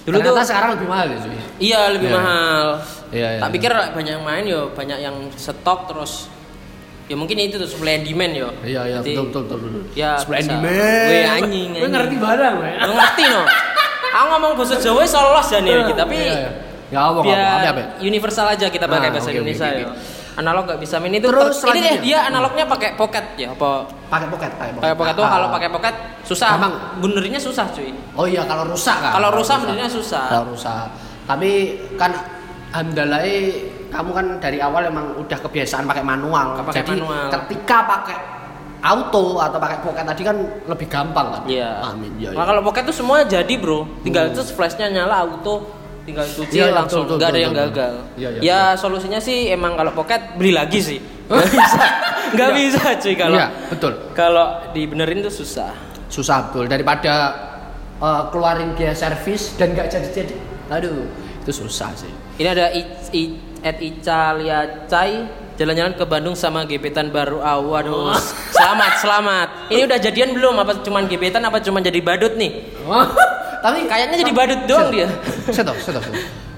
Dulu 0.00 0.16
Ternyata 0.16 0.32
tuh 0.34 0.46
sekarang 0.46 0.70
lebih 0.74 0.88
mahal 0.88 1.06
ya 1.06 1.18
cuy. 1.18 1.38
iya 1.60 1.80
lebih 1.92 2.08
Iya. 2.08 2.16
mahal. 2.16 2.66
Iya, 3.10 3.28
iya. 3.28 3.40
tak 3.40 3.50
pikir 3.52 3.70
banyak 3.70 4.12
yang 4.14 4.24
main 4.24 4.44
yo, 4.44 4.60
banyak 4.72 4.98
yang 4.98 5.16
stok 5.34 5.80
terus 5.86 6.12
ya 7.04 7.18
mungkin 7.18 7.36
itu 7.36 7.58
tuh 7.58 7.66
supply 7.66 7.98
and 7.98 8.04
demand 8.04 8.32
yo. 8.32 8.48
Iya 8.62 8.80
iya 8.86 8.98
betul 8.98 9.28
betul 9.28 9.42
betul. 9.44 9.58
betul. 9.60 9.82
Ya, 9.92 10.16
Supply 10.16 10.36
and 10.38 10.48
demand. 10.48 11.08
Weh, 11.10 11.24
anjing, 11.26 11.68
Gue 11.74 11.88
ngerti 11.90 12.16
barang 12.16 12.54
ya. 12.56 12.72
Lu 12.82 12.92
ngerti 12.94 13.24
no? 13.26 13.42
Aku 14.10 14.26
ngomong 14.28 14.52
bahasa 14.54 14.74
Jawa 14.76 15.02
solos 15.04 15.46
ya 15.46 15.58
nih 15.58 15.74
tapi 15.92 16.16
Iya, 16.16 16.34
iya. 16.34 16.50
ya 16.88 16.98
apa 17.04 17.18
apa 17.20 17.30
apa 17.30 17.70
apa. 17.70 17.82
universal 18.00 18.46
aja 18.48 18.66
kita 18.66 18.84
pakai 18.84 19.06
Ah, 19.06 19.12
bahasa 19.12 19.30
Indonesia 19.30 19.66
oke, 19.68 19.78
ya. 19.78 19.86
Analog 20.38 20.62
gak 20.68 20.80
bisa 20.80 21.02
main 21.02 21.10
itu. 21.10 21.26
Terus 21.26 21.58
Terus 21.58 21.74
ini 21.74 21.80
deh 21.82 21.96
dia 22.06 22.18
analognya 22.22 22.64
pakai 22.64 22.94
pocket 22.94 23.24
ya 23.34 23.50
apa? 23.50 23.86
Pakai 24.06 24.26
pocket, 24.30 24.50
pakai 24.54 24.70
pocket. 24.72 24.82
Pakai 24.82 24.96
pocket 24.96 25.14
tuh 25.18 25.26
Ah. 25.26 25.30
kalau 25.34 25.46
pakai 25.50 25.68
pocket 25.68 25.94
susah. 26.22 26.48
Gampang. 26.54 26.74
Benerinnya 27.02 27.40
susah 27.42 27.66
cuy. 27.74 27.90
Oh 28.14 28.26
iya 28.26 28.46
kalau 28.46 28.64
rusak 28.66 28.96
kan. 29.00 29.12
Kalau 29.18 29.28
rusak 29.34 29.56
benernya 29.62 29.88
susah. 29.90 30.24
Kalau 30.30 30.44
rusak. 30.54 30.86
Tapi 31.26 31.50
kan 31.98 32.10
alhamdulillah 32.70 33.22
kamu 33.90 34.10
kan 34.14 34.26
dari 34.38 34.58
awal 34.62 34.86
emang 34.86 35.18
udah 35.18 35.38
kebiasaan 35.40 35.82
pakai 35.84 36.04
manual. 36.06 36.62
Pakai 36.62 36.86
Jadi 36.86 37.02
manual. 37.02 37.26
ketika 37.34 37.78
pakai 37.84 38.18
auto 38.80 39.36
atau 39.36 39.58
pakai 39.60 39.78
pocket 39.84 40.04
tadi 40.06 40.22
kan 40.24 40.36
lebih 40.64 40.86
gampang 40.88 41.26
kan. 41.28 41.42
Iya. 41.44 41.84
Amin. 41.84 42.16
Iya. 42.16 42.32
Nah, 42.32 42.42
iya. 42.42 42.48
kalau 42.48 42.60
pocket 42.64 42.86
tuh 42.86 42.96
semua 42.96 43.26
jadi 43.26 43.54
bro. 43.58 43.84
Tinggal 44.00 44.32
itu 44.32 44.40
flashnya 44.54 44.88
nyala 44.88 45.26
auto, 45.26 45.68
tinggal 46.02 46.26
cuci 46.26 46.54
iya, 46.54 46.72
langsung. 46.72 47.04
betul, 47.04 47.04
betul, 47.04 47.16
Nggak 47.16 47.28
ada 47.28 47.32
betul, 47.32 47.44
yang 47.44 47.52
betul. 47.54 47.66
gagal. 47.68 47.92
Iya, 48.16 48.28
iya, 48.30 48.40
ya 48.42 48.60
solusinya 48.74 49.20
sih 49.20 49.38
emang 49.48 49.72
kalau 49.74 49.92
pocket 49.92 50.20
beli 50.34 50.52
lagi 50.52 50.80
sih. 50.80 50.98
Nggak 51.30 51.46
bisa, 51.46 51.86
nggak 52.34 52.50
Iya. 52.50 52.56
bisa 52.58 52.82
cuy 52.98 53.14
kalau 53.14 53.38
Iya, 53.38 53.46
betul. 53.70 53.92
kalau 54.12 54.46
dibenerin 54.70 55.22
tuh 55.22 55.30
susah. 55.30 55.70
Susah 56.06 56.50
betul 56.50 56.66
daripada 56.66 57.14
eh, 57.96 58.22
keluarin 58.28 58.74
dia 58.74 58.90
servis 58.92 59.54
dan 59.54 59.70
nggak 59.70 59.86
jadi-jadi. 59.88 60.34
Aduh, 60.68 61.06
itu 61.38 61.52
susah 61.54 61.94
sih. 61.94 62.10
Ini 62.34 62.48
ada 62.48 62.66
I, 62.70 62.82
I, 63.14 63.22
at 63.60 63.78
Ica 63.78 64.34
Liacai 64.34 65.12
jalan-jalan 65.54 65.94
ke 65.94 66.02
Bandung 66.02 66.32
sama 66.32 66.64
gebetan 66.64 67.12
baru. 67.12 67.38
Ah, 67.38 67.60
waduh. 67.60 68.10
Selamat, 68.50 68.92
selamat. 68.98 69.48
Ini 69.68 69.84
udah 69.84 69.98
jadian 70.00 70.32
belum? 70.32 70.56
Apa 70.56 70.80
cuman 70.80 71.04
gebetan 71.06 71.44
apa 71.44 71.60
cuman 71.60 71.78
jadi 71.78 72.00
badut 72.00 72.34
nih? 72.34 72.74
Tapi 73.60 73.78
Kayaknya 73.84 74.16
jadi 74.18 74.32
badut 74.32 74.60
doang 74.64 74.88
dia. 74.90 75.08
Saya 75.46 75.72
saya 75.76 75.94
tahu. 75.96 76.12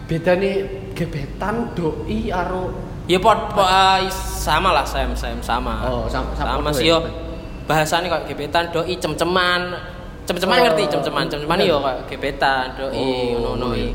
Beda 0.04 0.32
nih 0.34 0.54
gebetan 0.92 1.72
doi 1.72 2.28
aro 2.28 2.70
Ya 3.04 3.18
pot, 3.18 3.50
pot 3.50 3.64
ah, 3.64 3.98
sama 4.12 4.70
lah, 4.70 4.86
Sam, 4.86 5.10
Sam, 5.12 5.42
sama. 5.42 5.82
Oh, 5.84 6.06
sama- 6.06 6.30
sama 6.32 6.54
sama 6.56 6.70
sih 6.70 6.86
ya? 6.86 6.96
yo. 6.96 7.10
Bahasanya 7.64 8.06
kayak 8.08 8.24
gebetan, 8.26 8.64
doi, 8.70 8.94
cem-ceman. 8.94 9.74
Cem-ceman 10.22 10.54
Oh, 10.54 10.64
ngerti, 10.64 10.82
cem-ceman, 10.86 11.26
cem-ceman 11.26 11.58
iya. 11.58 11.66
yo 11.66 11.76
kayak 11.80 12.00
gebetan, 12.06 12.66
doi, 12.78 12.94
Oh, 12.94 13.56
ngono 13.56 13.74
iya. 13.74 13.90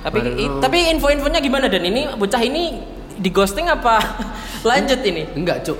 Tapi 0.00 0.18
i- 0.38 0.56
tapi 0.58 0.78
info-infonya 0.88 1.36
gimana 1.38 1.66
dan 1.66 1.82
ini 1.82 2.08
bocah 2.10 2.40
ini 2.40 2.80
di 3.12 3.28
ghosting 3.28 3.66
apa 3.66 4.00
lanjut 4.68 5.00
ini? 5.02 5.28
enggak, 5.34 5.60
Cuk. 5.62 5.76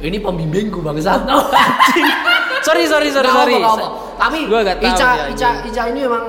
Ini 0.00 0.16
pembimbingku 0.18 0.80
bangsa. 0.80 1.22
sorry 2.62 2.84
sorry 2.84 3.08
sorry 3.10 3.28
Nggak 3.28 3.36
sorry. 3.36 3.54
nggak 3.54 3.74
apa. 3.74 3.88
Tapi 4.20 4.38
Gua 4.44 4.60
gak 4.60 4.78
tahu 4.78 4.92
Ica, 4.92 5.10
Ica. 5.28 5.50
Ica 5.64 5.82
ini 5.88 6.00
emang 6.04 6.24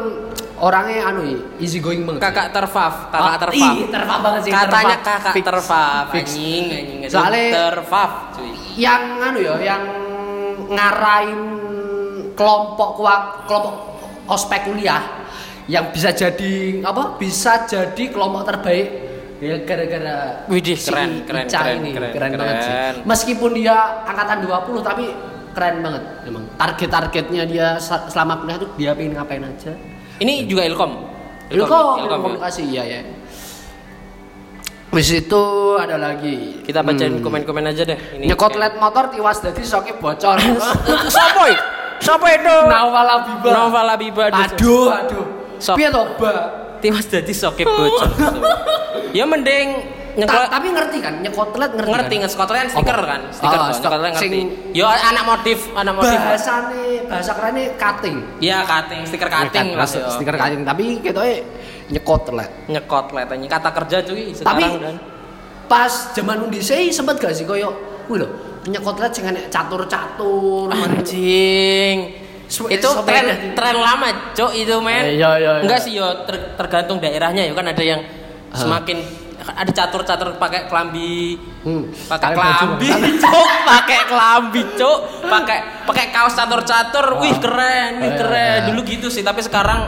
orangnya 0.58 1.00
anu 1.06 1.22
ya, 1.26 1.38
easy 1.58 1.78
going 1.78 2.06
banget. 2.06 2.22
kakak 2.22 2.48
terfaf, 2.52 3.10
kakak 3.10 3.28
Ah, 3.28 3.38
terfaf. 3.42 3.74
ih, 3.74 3.90
terfaf 3.90 4.20
banget 4.22 4.42
sih, 4.42 4.52
Katanya 4.54 4.96
terfaf. 4.96 5.10
kakak 5.12 5.34
Fix. 5.34 5.44
terfaf, 5.44 6.06
anjing 6.14 6.64
anjing. 6.70 7.00
Soalnya- 7.06 7.52
terfaf, 7.52 8.12
cuy. 8.32 8.52
Yang 8.78 9.04
anu 9.20 9.40
ya, 9.42 9.56
yang 9.60 9.84
ngarahin 10.70 11.42
kelompok 12.32 12.90
kuat 12.96 13.22
kelompok 13.44 13.74
ospek 14.28 14.64
kuliah 14.64 15.02
yang 15.66 15.90
bisa 15.90 16.10
jadi 16.12 16.80
apa? 16.82 17.18
Bisa 17.18 17.66
jadi 17.66 18.04
kelompok 18.08 18.48
terbaik 18.48 18.88
ya 19.38 19.58
gara-gara 19.66 20.46
Widih, 20.46 20.78
si 20.78 20.88
keren, 20.88 21.26
keren, 21.26 21.46
Ica 21.46 21.60
keren, 21.60 21.78
ini 21.82 21.90
keren, 21.92 22.12
keren, 22.14 22.32
banget 22.38 22.56
sih. 22.60 22.70
keren. 22.70 22.96
Meskipun 23.04 23.52
dia 23.52 23.76
angkatan 24.06 24.46
20 24.46 24.80
tapi 24.80 25.06
keren 25.52 25.82
banget 25.82 26.04
emang. 26.24 26.44
Target-targetnya 26.56 27.44
dia 27.46 27.68
selama 28.08 28.40
kuliah 28.40 28.58
tuh 28.58 28.70
dia 28.76 28.92
pengen 28.92 29.14
ngapain 29.16 29.44
aja. 29.44 29.72
Ini 30.18 30.46
juga 30.46 30.64
Ilkom. 30.64 30.92
Ilkom, 31.52 31.88
Ilkom, 32.00 32.08
ya. 32.08 32.18
komunikasi 32.18 32.62
iya 32.66 32.84
ya. 32.86 33.02
Wis 34.92 35.08
itu 35.08 35.44
ada 35.80 35.96
lagi. 35.96 36.60
Kita 36.62 36.84
bacain 36.84 37.16
Hmm. 37.16 37.24
komen-komen 37.24 37.64
aja 37.64 37.88
deh. 37.88 37.96
Ini 38.20 38.28
Nyekot 38.28 38.60
led 38.60 38.76
motor 38.76 39.08
tiwas 39.08 39.40
dadi 39.40 39.64
soke 39.64 39.96
bocor. 39.96 40.36
Itu? 40.42 40.60
Siapa 42.02 42.28
itu? 42.34 42.56
Nawal 42.66 43.08
Abiba. 43.08 43.50
Novel 43.54 43.88
Abiba. 43.88 44.24
Aduh, 44.28 44.90
aduh. 44.90 45.26
Piye 45.78 45.88
to? 45.88 46.04
Tiwas 46.82 47.06
jadi 47.06 47.30
sokep 47.30 47.64
bocor. 47.64 48.10
ya 49.18 49.24
mending 49.24 49.86
Ta- 50.14 50.50
tapi 50.50 50.68
ngerti 50.70 50.98
kan 51.00 51.14
nyekot 51.20 51.50
led 51.54 51.72
ngerti. 51.72 51.90
ngerti 51.90 52.16
kan? 52.18 52.30
Scotland 52.30 52.68
stiker 52.68 52.96
Apa? 52.96 53.08
kan 53.08 53.22
stiker 53.30 53.60
stok- 53.62 53.76
Scotland 53.78 54.14
ngerti 54.14 54.28
sing- 54.30 54.52
yo 54.72 54.86
anak 54.86 55.24
motif 55.26 55.58
anak 55.72 55.94
motif 55.94 56.18
Bahasane 56.18 56.84
bahasa 57.06 57.32
kerennya 57.32 57.64
cutting. 57.76 58.18
Iya 58.40 58.58
cutting 58.62 59.02
stiker 59.04 59.28
cutting 59.28 59.68
Ya, 59.68 59.78
lah 59.78 59.88
kan, 59.88 60.10
stiker 60.10 60.36
cutting 60.36 60.62
tapi 60.62 60.84
ketoke 61.00 61.36
nyekot 61.88 62.24
led. 62.30 62.52
nyekot 62.68 63.06
letanya 63.10 63.48
kata 63.50 63.70
kerja 63.74 63.98
cuy 64.02 64.24
Tapi 64.34 64.64
dan 64.78 64.96
pas 65.66 65.92
zaman 66.12 66.38
undise 66.42 66.76
sempet 66.90 67.16
gak 67.18 67.32
sih 67.32 67.44
koyo 67.44 67.72
kuwi 68.06 68.20
lho 68.20 68.28
nyekot 68.64 68.98
led 68.98 69.12
sing 69.12 69.24
catur-catur. 69.48 70.68
anjing 70.70 71.98
itu 72.52 72.90
tren 73.08 73.26
tren 73.56 73.76
lama 73.78 74.36
cok 74.36 74.52
itu 74.54 74.76
men 74.78 75.04
Eh, 75.06 75.16
iya, 75.16 75.32
iya, 75.34 75.52
iya. 75.54 75.64
enggak 75.64 75.80
sih 75.80 75.96
yo 75.96 76.28
ter- 76.28 76.52
tergantung 76.54 77.00
daerahnya 77.00 77.48
yo 77.48 77.54
kan 77.54 77.64
ada 77.66 77.80
yang 77.80 78.04
semakin 78.52 79.00
ada 79.44 79.72
catur-catur 79.72 80.38
pakai 80.38 80.66
kelambi 80.66 81.38
Hmm. 81.62 81.86
pakai 82.06 82.34
kelambi 82.38 82.88
cuk 83.16 83.48
pakai 83.64 84.00
kelambi 84.06 84.62
cuk 84.74 84.98
pakai 85.24 85.58
pakai 85.84 86.06
kaos 86.10 86.34
catur-catur 86.34 87.18
wih 87.18 87.36
keren 87.38 87.92
wih 87.98 88.04
Oh, 88.04 88.08
iya, 88.08 88.18
keren 88.18 88.58
iya. 88.58 88.68
dulu 88.68 88.82
gitu 88.84 89.08
sih 89.08 89.22
tapi 89.22 89.40
sekarang 89.40 89.86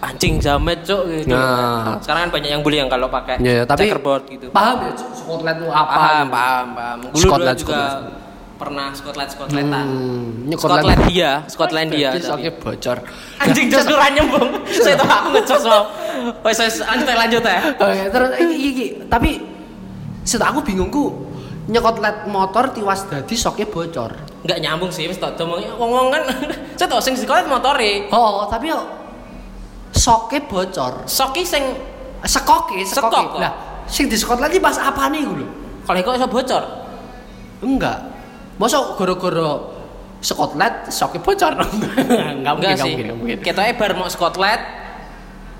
anjing 0.00 0.38
jamet 0.38 0.80
cuk 0.80 1.02
gitu 1.08 1.30
Nah. 1.30 1.98
sekarang 1.98 2.26
kan 2.26 2.30
banyak 2.32 2.50
yang 2.50 2.62
bully 2.62 2.78
yang 2.78 2.86
kalau 2.86 3.06
pakai 3.06 3.38
ya, 3.38 3.62
tapi 3.64 3.86
checkerboard 3.86 4.22
gitu 4.26 4.46
paham 4.50 4.76
ya 4.80 4.92
Scotland 5.12 5.56
itu 5.56 5.66
apa? 5.68 5.82
paham 5.88 6.16
gitu. 6.20 6.32
paham 6.32 6.66
paham 6.72 6.98
dulu 7.04 7.18
Scotland, 7.20 7.58
juga 7.58 7.74
Scotland. 7.74 8.06
Pernah 8.60 8.92
Scotland 8.92 9.30
Scotlandan 9.32 9.86
Hmm, 9.88 10.44
ini 10.44 10.54
Scotlandia 10.54 11.30
Scotlandia 11.48 12.08
oke 12.12 12.50
bocor. 12.60 12.98
anjing 13.38 13.66
jos 13.72 13.88
ora 13.88 14.12
nyambung 14.12 14.48
saya 14.68 14.94
tahu 14.94 15.08
aku 15.08 15.28
ngecos 15.32 15.62
mau 15.64 15.82
wes 16.44 16.60
wes 16.60 16.76
lanjut 16.80 17.08
lanjut 17.08 17.42
ya 17.42 17.60
Oke, 17.72 18.00
terus 18.06 18.28
iki, 18.38 18.56
iki. 18.68 18.86
tapi 19.08 19.30
set 20.22 20.38
aku 20.38 20.60
bingungku 20.60 21.04
nyekotlet 21.66 22.26
motor 22.26 22.68
tiwas 22.68 23.06
dadi 23.06 23.32
soknya 23.32 23.64
bocor. 23.64 24.12
nggak 24.40 24.58
nyambung 24.58 24.90
sih 24.90 25.04
wis 25.04 25.16
tok 25.16 25.36
ngomong 25.36 25.64
ngomong 25.76 26.06
kan 26.10 26.22
saya 26.76 26.86
tau 26.86 27.00
sing 27.00 27.16
sekolah 27.16 27.44
motore 27.44 28.08
Oh, 28.08 28.44
tapi 28.44 28.68
yo 28.68 28.80
soknya 29.90 30.44
bocor. 30.44 31.04
soki 31.04 31.42
sing 31.42 31.64
Sekoke, 32.20 32.84
sekoke. 32.84 33.08
Sekok, 33.08 33.32
kok? 33.32 33.40
Lah, 33.40 33.52
sing 33.88 34.04
di 34.04 34.12
Scotland 34.12 34.52
iki 34.52 34.60
pas 34.60 34.76
apa 34.76 35.08
nih 35.08 35.24
gue 35.24 35.48
kalau 35.82 36.04
kok 36.04 36.14
iso 36.14 36.28
bocor 36.28 36.62
Enggak. 37.60 37.96
Masa 38.60 38.92
goro-goro 38.92 39.72
Scotland 40.20 40.92
soknya 40.92 41.24
bocor? 41.24 41.52
Enggak 42.36 42.52
mungkin, 42.54 42.70
enggak 42.76 42.86
mungkin, 43.16 43.40
mungkin. 43.40 43.76
bar 43.80 43.92
mau 43.96 44.08
Scotland 44.12 44.62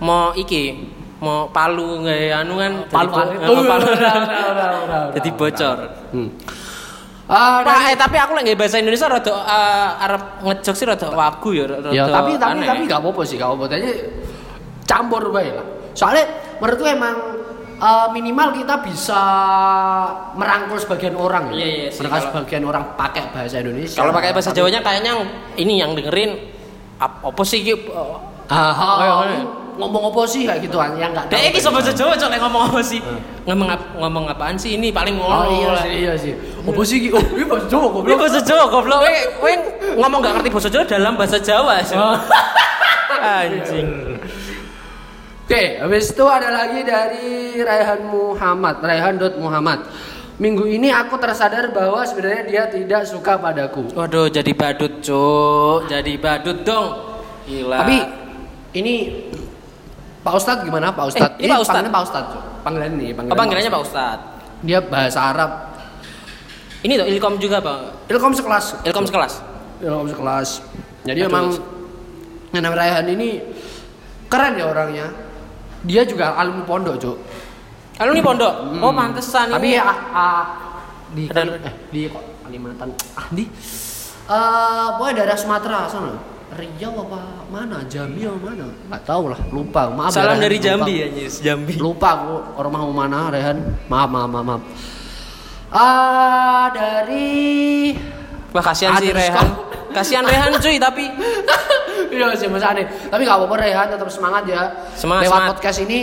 mau 0.01 0.33
iki 0.33 0.93
mau 1.21 1.49
palu 1.53 2.01
nggak 2.05 2.33
anu 2.35 2.55
kan 2.57 2.73
Palu 2.89 3.09
palu. 3.13 3.31
eh, 3.37 3.65
palu 3.69 3.87
jadi 5.13 5.31
bocor 5.37 5.79
Hmm. 6.11 6.29
Ah, 7.31 7.63
Pak, 7.63 7.71
dari- 7.71 7.95
eh, 7.95 7.97
tapi 7.97 8.17
aku 8.19 8.33
lagi 8.35 8.53
bahasa 8.59 8.83
Indonesia 8.83 9.07
rada 9.07 9.31
uh, 9.31 10.03
Arab 10.03 10.43
ngejok 10.43 10.75
sih 10.75 10.83
rada 10.83 11.07
wagu 11.15 11.55
ya 11.55 11.65
rada 11.71 11.89
ya 11.95 12.05
tapi 12.11 12.35
tapi 12.35 12.59
aneh. 12.59 12.67
tapi 12.67 12.83
nggak 12.91 12.99
apa-apa 12.99 13.23
sih 13.23 13.39
nggak 13.39 13.49
apa-apa 13.55 13.67
campur 14.83 15.31
bae 15.31 15.55
lah 15.55 15.63
soalnya 15.95 16.27
menurutku 16.59 16.91
emang 16.91 17.17
eh, 17.81 18.07
minimal 18.11 18.49
kita 18.53 18.75
bisa 18.81 19.23
merangkul 20.33 20.77
sebagian 20.77 21.15
orang 21.15 21.49
ya 21.51 21.57
Iya, 21.57 21.67
iya 21.67 21.89
sih, 21.89 21.99
merangkul 21.99 22.13
kalau- 22.15 22.29
sebagian 22.37 22.65
orang 22.65 22.85
pakai 22.95 23.23
bahasa 23.31 23.57
Indonesia 23.59 23.97
kalau 23.97 24.13
pakai 24.13 24.31
bahasa 24.31 24.51
Jawanya 24.51 24.81
kayaknya 24.81 25.13
ini 25.57 25.75
yang 25.77 25.93
dengerin 25.93 26.31
ap- 26.97 27.23
apa 27.23 27.43
sih 27.43 27.61
gitu 27.61 27.89
ngomong 29.71 30.13
apa 30.13 30.29
sih 30.29 30.45
kayak 30.45 30.61
gituan 30.61 30.93
yang 30.95 31.09
nggak 31.11 31.25
Dek 31.27 31.33
tahu 31.33 31.41
iki 31.41 31.51
kayak 31.51 31.63
sama 31.63 31.75
bahasa 31.75 31.91
gitu. 31.91 32.01
Jawa 32.03 32.13
cok 32.13 32.29
ngomong 32.37 32.63
apa 32.69 32.81
sih? 32.83 33.01
Ngomong 33.43 33.69
ap- 33.71 33.91
ngomong 33.97 34.25
apaan 34.29 34.55
sih 34.55 34.71
ini 34.75 34.93
paling 34.93 35.17
oh 35.17 35.25
ngono. 35.25 35.49
iya 35.49 35.73
sih 35.79 35.93
iya 35.97 36.13
sih 36.15 36.33
apa 36.61 36.83
sih 36.85 36.97
Ki? 37.01 37.09
oh 37.11 37.25
ini 37.33 37.45
bahasa 37.47 37.65
Jawa 37.67 37.87
Ini 37.87 37.95
goblok 37.95 38.19
bahasa 38.19 38.41
Jawa 38.43 38.65
goblok. 38.69 39.01
Kowe 39.01 39.15
kowe 39.41 39.53
ngomong 39.97 40.19
gak 40.21 40.33
ngerti 40.37 40.49
bahasa 40.51 40.69
Jawa 40.69 40.85
dalam 40.85 41.13
bahasa 41.17 41.39
Jawa. 41.41 41.75
sih. 41.81 41.97
Oh. 41.97 42.13
Anjing. 43.41 43.89
Oke, 45.51 45.83
habis 45.83 46.15
itu 46.15 46.23
ada 46.31 46.47
lagi 46.47 46.87
dari 46.87 47.59
Raihan 47.59 48.07
Muhammad, 48.07 48.79
Raihan 48.87 49.19
Dot 49.19 49.35
Muhammad. 49.35 49.83
Minggu 50.39 50.63
ini 50.63 50.95
aku 50.95 51.19
tersadar 51.19 51.75
bahwa 51.75 52.07
sebenarnya 52.07 52.47
dia 52.47 52.63
tidak 52.71 53.03
suka 53.03 53.35
padaku. 53.35 53.91
Waduh, 53.99 54.31
jadi 54.31 54.47
badut, 54.55 55.03
Cuk. 55.03 55.91
Jadi 55.91 56.23
badut 56.23 56.63
dong. 56.63 57.19
Gila. 57.51 57.83
Tapi 57.83 57.99
ini 58.79 59.27
Pak 60.23 60.39
Ustadz 60.39 60.63
gimana 60.63 60.95
Pak 60.95 61.19
Ustadz? 61.19 61.43
Eh, 61.43 61.43
ini 61.43 61.51
Pak 61.51 61.63
Ustadz. 61.67 61.91
Pak 61.91 62.03
Ustadz. 62.07 62.31
Cuk. 62.31 62.43
Panggilan 62.63 62.91
ini, 62.95 63.07
apa 63.11 63.35
panggilannya 63.35 63.71
Pak 63.75 63.83
Ustad? 63.91 64.19
Dia 64.63 64.79
bahasa 64.87 65.35
Arab. 65.35 65.51
Ini 66.87 66.95
tuh 66.95 67.07
Ilkom 67.11 67.43
juga, 67.43 67.59
Pak. 67.59 68.07
Ilkom 68.07 68.39
sekelas. 68.39 68.87
Ilkom 68.87 69.03
sekelas. 69.03 69.43
Ilkom 69.83 70.15
sekelas. 70.15 70.49
Jadi 71.11 71.27
Aduh. 71.27 71.31
emang 71.35 71.47
namanya 72.55 72.87
Raihan 72.87 73.07
ini 73.11 73.43
keren 74.31 74.55
ya 74.55 74.71
orangnya. 74.71 75.30
Dia 75.85 76.03
juga 76.05 76.37
alumni 76.37 76.65
pondok, 76.69 76.95
Cuk. 77.01 77.17
Kalau 78.01 78.17
ini 78.17 78.23
pondok. 78.25 78.55
Oh, 78.81 78.93
pantesan 78.97 79.53
Hmm. 79.53 79.55
Tapi 79.61 79.69
ya 79.77 79.85
ah, 80.17 80.45
di 81.13 81.29
eh, 81.29 81.75
di 81.93 82.01
kok 82.09 82.25
Kalimantan. 82.49 82.89
Ah, 83.13 83.29
di 83.29 83.45
eh 84.31 84.87
pokoknya 84.97 85.15
daerah 85.21 85.37
Sumatera 85.37 85.85
sana. 85.85 86.17
Riau 86.51 87.07
apa 87.07 87.47
mana? 87.47 87.85
Jambi 87.87 88.27
apa 88.27 88.41
mana? 88.41 88.67
Enggak 88.73 89.03
tahu 89.07 89.31
lah, 89.31 89.41
lupa. 89.55 89.87
Maaf 89.93 90.11
ya, 90.11 90.17
Salam 90.19 90.35
Rehan, 90.35 90.43
dari 90.43 90.57
lupa. 90.57 90.67
Jambi 90.67 90.95
ya, 90.97 91.07
Nyis. 91.13 91.35
Jambi. 91.45 91.75
Lupa 91.79 92.09
aku 92.19 92.35
orang 92.59 92.73
mau 92.75 92.91
mana, 92.91 93.19
Rehan. 93.31 93.59
Maaf, 93.87 94.09
maaf, 94.11 94.29
maaf, 94.33 94.45
maaf. 94.49 94.63
Ah, 95.71 96.67
dari 96.75 97.95
Wah, 98.51 98.65
kasihan 98.65 98.99
sih 98.99 99.15
Rehan. 99.15 99.49
Kasihan 99.91 100.23
Rehan 100.23 100.55
cuy, 100.57 100.77
tapi 100.77 101.05
Iya 102.15 102.35
sih 102.35 102.47
Mas 102.47 102.63
Ane. 102.63 102.91
Tapi 103.07 103.23
nggak 103.23 103.39
apa-apa 103.39 103.57
Rehan, 103.57 103.87
tetap 103.89 104.09
semangat 104.09 104.43
ya. 104.45 104.63
Semangat, 104.93 105.23
Lewat 105.25 105.31
semangat. 105.37 105.51
podcast 105.55 105.79
ini 105.81 106.01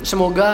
semoga 0.00 0.52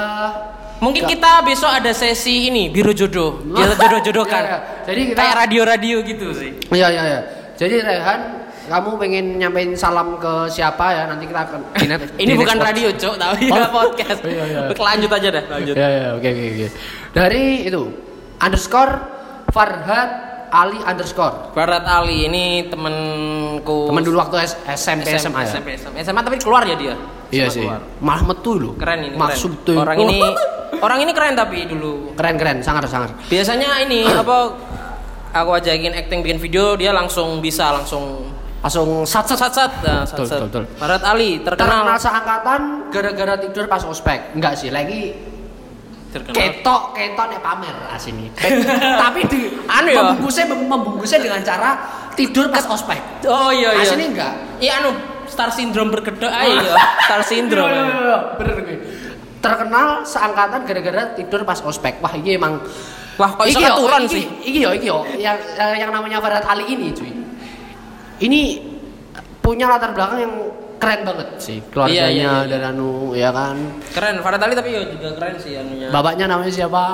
Mungkin 0.76 1.02
Nggak. 1.02 1.12
kita 1.16 1.32
besok 1.42 1.72
ada 1.72 1.88
sesi 1.90 2.52
ini 2.52 2.68
biru 2.68 2.92
jodoh, 2.92 3.40
biar 3.40 3.72
jodoh-jodohkan. 3.80 4.42
Iya, 4.42 4.52
iya. 4.52 4.58
Jadi 4.84 5.00
kita- 5.08 5.18
kayak 5.18 5.34
radio-radio 5.40 5.96
gitu 6.04 6.26
sih. 6.30 6.50
Iya 6.68 6.86
iya 6.92 7.02
iya. 7.02 7.20
Jadi 7.56 7.80
Rehan, 7.80 8.20
kamu 8.68 8.90
pengen 9.00 9.24
nyampein 9.40 9.72
salam 9.72 10.20
ke 10.20 10.52
siapa 10.52 10.92
ya? 10.92 11.02
Nanti 11.08 11.24
kita 11.24 11.48
akan 11.48 11.60
Ini 12.20 12.28
di 12.28 12.36
bukan 12.36 12.60
next 12.60 12.68
radio, 12.68 12.88
Cok, 12.92 13.14
tapi 13.16 13.44
Oh. 13.48 13.56
ya 13.56 13.68
podcast. 13.72 14.20
Iya, 14.20 14.44
iya. 14.44 14.60
Lanjut 14.76 15.10
aja 15.10 15.28
dah, 15.32 15.44
lanjut. 15.48 15.74
Ya 15.74 15.88
ya 15.88 16.06
oke 16.12 16.28
oke 16.28 16.44
oke. 16.44 16.66
Dari 17.16 17.44
itu 17.64 17.82
underscore 18.36 18.92
Farhad 19.48 20.10
Ali 20.56 20.80
underscore. 20.80 21.52
Barat 21.52 21.84
Ali 21.84 22.24
ini 22.24 22.44
temenku 22.66 23.92
Temen 23.92 24.00
dulu 24.00 24.16
waktu 24.16 24.40
S- 24.40 24.56
SMP 24.72 25.12
SMA 25.14 25.44
ya. 25.44 25.52
SMP, 25.52 25.68
SMA, 25.76 25.98
SMA 26.00 26.20
tapi 26.20 26.40
keluar 26.40 26.64
ya 26.64 26.72
dia. 26.74 26.94
Iya 27.28 27.52
sih. 27.52 27.60
keluar. 27.60 27.84
Malah 28.00 28.24
metu 28.24 28.52
loh. 28.56 28.72
Keren 28.74 29.00
ini, 29.04 29.14
Maksud 29.14 29.52
keren. 29.60 29.66
tuh. 29.68 29.76
Orang 29.76 29.98
ini 30.00 30.18
orang 30.86 30.98
ini 31.04 31.12
keren 31.12 31.34
tapi 31.34 31.68
dulu. 31.68 32.16
keren 32.16 32.34
keren 32.34 32.58
sangar 32.64 32.88
sangar. 32.88 33.12
Biasanya 33.28 33.84
ini 33.84 34.08
apa 34.08 34.36
aku 35.36 35.50
ajakin 35.52 35.92
acting 35.94 36.24
bikin 36.24 36.40
video 36.40 36.72
dia 36.74 36.90
langsung 36.90 37.44
bisa 37.44 37.70
langsung 37.70 38.32
Langsung 38.56 39.06
sat 39.06 39.22
sat 39.22 39.38
sat 39.38 39.52
sat 39.54 39.72
nah, 39.78 40.02
sat, 40.02 40.18
Betul, 40.18 40.26
sat. 40.26 40.40
betul, 40.42 40.62
betul. 40.66 40.80
Barat 40.82 41.02
Ali 41.06 41.38
terkenal 41.38 41.86
terkenal 41.86 41.98
seangkatan 42.02 42.60
gara-gara 42.90 43.34
tidur 43.38 43.64
pas 43.70 43.78
ospek. 43.86 44.34
Enggak 44.34 44.58
sih, 44.58 44.74
lagi 44.74 45.14
terkenal. 46.22 46.38
ketok 46.38 46.82
ketok 46.92 47.26
nek 47.28 47.40
pamer 47.40 47.76
asini. 47.96 48.26
Tapi 48.96 49.20
di 49.28 49.40
Anu 49.66 49.88
ya? 49.90 49.96
membungkusnya 50.00 50.44
membungkusnya 50.48 51.18
dengan 51.20 51.40
cara 51.40 51.70
tidur 52.12 52.48
pas 52.48 52.64
ospek. 52.64 53.26
Oh 53.26 53.50
iya 53.50 53.74
iya. 53.74 53.84
Asini 53.84 54.04
enggak? 54.08 54.32
Iya 54.56 54.72
anu 54.80 54.90
star 55.26 55.50
syndrome 55.50 55.90
berkedok 55.90 56.30
aja 56.30 56.56
ya. 56.62 56.74
Star 57.04 57.22
syndrome. 57.22 57.68
Iya, 57.68 57.82
iya, 57.82 57.96
iya, 58.00 58.18
bener 58.38 58.56
gue. 58.62 58.78
Terkenal 59.42 59.86
seangkatan 60.02 60.60
gara-gara 60.64 61.02
tidur 61.12 61.40
pas 61.42 61.60
ospek. 61.60 62.00
Wah, 62.00 62.14
ini 62.14 62.34
emang 62.34 62.62
Wah, 63.16 63.32
kok 63.32 63.48
iso 63.48 63.56
Iki 63.56 63.64
iki- 63.64 64.08
sih? 64.12 64.24
Iki 64.44 64.58
yo, 64.60 64.70
iki 64.76 64.86
yo, 64.92 65.00
yang 65.16 65.40
yang 65.56 65.88
namanya 65.88 66.20
Farhat 66.20 66.44
Ali 66.44 66.68
ini, 66.68 66.92
cuy. 66.92 67.08
Ini 68.20 68.60
punya 69.40 69.72
latar 69.72 69.96
belakang 69.96 70.20
yang 70.20 70.32
keren 70.76 71.00
banget 71.02 71.28
sih 71.40 71.58
keluarganya 71.72 71.96
Iya, 71.96 72.06
iya, 72.12 72.32
iya. 72.44 72.48
dan 72.52 72.62
anu 72.70 73.16
ya 73.16 73.30
kan. 73.32 73.56
Keren 73.96 74.20
Farhat 74.20 74.44
Ali 74.44 74.52
tapi 74.52 74.70
juga 74.76 75.08
keren 75.16 75.34
sih 75.40 75.56
anunya. 75.56 75.88
Bapaknya 75.88 76.28
namanya 76.28 76.52
siapa? 76.52 76.84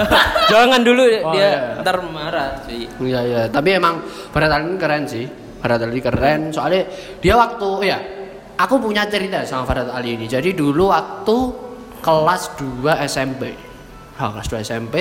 Jangan 0.52 0.80
dulu 0.80 1.02
Oh, 1.26 1.32
dia 1.34 1.42
iya. 1.42 1.82
ntar 1.82 1.98
marah 2.06 2.62
sih. 2.64 2.86
Iya 3.02 3.20
iya, 3.26 3.42
tapi 3.50 3.74
emang 3.74 3.98
Farhat 4.30 4.52
Ali 4.54 4.78
keren 4.78 5.04
sih. 5.04 5.26
Farhat 5.58 5.82
Ali 5.82 5.98
keren 5.98 6.54
soalnya 6.54 6.86
dia 7.18 7.34
waktu 7.34 7.68
ya 7.82 7.98
aku 8.54 8.78
punya 8.78 9.04
cerita 9.10 9.42
sama 9.42 9.66
Farhat 9.66 9.90
Ali 9.90 10.14
ini. 10.14 10.30
Jadi 10.30 10.54
dulu 10.54 10.94
waktu 10.94 11.36
kelas 11.98 12.54
2 12.62 12.86
SMP. 13.04 13.42
Ha, 14.16 14.32
kelas 14.32 14.48
2 14.48 14.62
SMP 14.62 14.94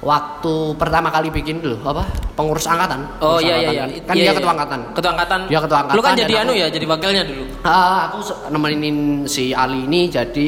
waktu 0.00 0.54
pertama 0.74 1.08
kali 1.08 1.28
bikin 1.28 1.60
dulu 1.60 1.76
apa? 1.84 2.08
Pengurus 2.32 2.64
angkatan. 2.64 3.04
Oh 3.20 3.36
Pengurus 3.36 3.44
iya 3.44 3.54
iya 3.54 3.60
angkatan 3.60 3.88
iya. 3.90 4.00
Kan 4.00 4.14
Iya, 4.14 4.16
dia 4.16 4.24
iya. 4.24 4.32
ketua 4.34 4.52
angkatan. 4.52 4.80
Ketua 4.90 5.10
angkatan. 5.12 5.40
Dia 5.46 5.58
ketua 5.60 5.78
angkatan 5.78 5.96
Lu 5.96 6.02
kan 6.02 6.12
jadi 6.14 6.32
aku- 6.32 6.42
anu 6.42 6.52
ya, 6.54 6.66
jadi 6.66 6.86
wakilnya 6.86 7.22
dulu. 7.22 7.44
Ah, 7.62 7.98
aku 8.06 8.18
nemenin 8.48 8.96
si 9.24 9.52
Ali 9.52 9.84
ini 9.84 10.08
jadi 10.08 10.46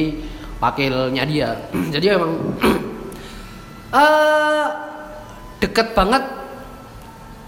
wakilnya 0.57 1.23
dia. 1.23 1.49
jadi 1.93 2.17
emang 2.17 2.31
eh 3.93 4.65
deket 5.59 5.87
banget. 5.93 6.23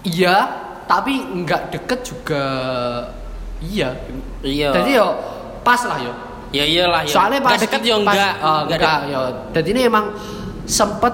Iya, 0.06 0.36
tapi 0.86 1.18
nggak 1.18 1.62
deket 1.72 2.00
juga 2.00 2.44
iya. 3.58 3.90
Iya. 4.40 4.70
Jadi 4.72 4.90
yo 4.94 5.08
pas 5.60 5.82
lah 5.82 5.98
yo. 5.98 6.14
Ya 6.54 6.62
iyalah 6.62 7.02
ya. 7.02 7.10
Soalnya 7.10 7.42
pas 7.42 7.58
deket 7.58 7.82
pas- 7.82 7.98
enggak. 7.98 8.32
eh, 8.38 8.60
Nggak 8.64 8.78
enggak 8.78 9.00
yo. 9.10 9.20
Jadi 9.52 9.68
ini 9.74 9.80
emang 9.82 10.14
sempet 10.62 11.10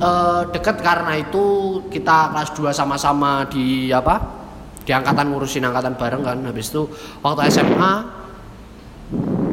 eh, 0.00 0.42
deket 0.52 0.76
karena 0.80 1.12
itu 1.18 1.44
kita 1.90 2.32
kelas 2.32 2.50
2 2.54 2.70
sama-sama 2.72 3.44
di 3.50 3.90
apa? 3.90 4.40
Di 4.82 4.90
angkatan 4.90 5.30
ngurusin 5.30 5.62
angkatan 5.62 5.94
bareng 5.94 6.22
kan. 6.22 6.38
Habis 6.42 6.70
itu 6.70 6.86
waktu 7.20 7.50
SMA 7.50 7.92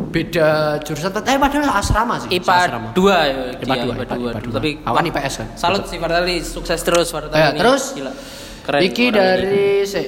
beda 0.10 0.82
jurusan 0.82 1.13
eh 1.21 1.38
padahal 1.38 1.69
asrama 1.78 2.17
sih 2.17 2.41
IPA 2.41 2.54
asrama. 2.65 2.89
2 2.97 3.06
ya. 3.06 3.39
IPA 3.62 3.73
dia, 3.78 3.84
dua, 3.86 3.93
IPA 3.93 4.15
dua. 4.17 4.32
Tapi 4.58 4.69
Awan 4.82 5.04
IPS 5.06 5.34
kan? 5.38 5.47
Salut 5.54 5.84
sih 5.86 6.02
Fartali, 6.02 6.41
sukses 6.41 6.80
terus 6.82 7.13
Fartali 7.13 7.38
Ya, 7.38 7.54
ini. 7.54 7.60
terus 7.62 7.84
Gila. 7.93 8.13
Keren. 8.65 8.82
iki 8.86 9.06
dari 9.10 9.82
si, 9.86 10.02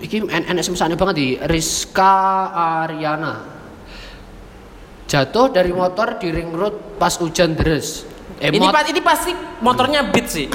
iki 0.00 0.24
NS 0.24 0.68
misalnya 0.72 0.96
banget 0.96 1.16
di 1.16 1.28
Rizka 1.40 2.16
Ariana 2.52 3.34
jatuh 5.04 5.52
dari 5.52 5.68
motor 5.72 6.16
di 6.16 6.32
ring 6.32 6.48
road 6.52 6.96
pas 6.96 7.12
hujan 7.20 7.52
deres 7.52 8.08
ini. 8.44 8.54
Ini, 8.54 8.58
emot 8.60 8.72
pa- 8.72 8.84
ini 8.84 9.00
pasti 9.00 9.30
motornya 9.58 10.00
beat 10.06 10.26
sih. 10.26 10.46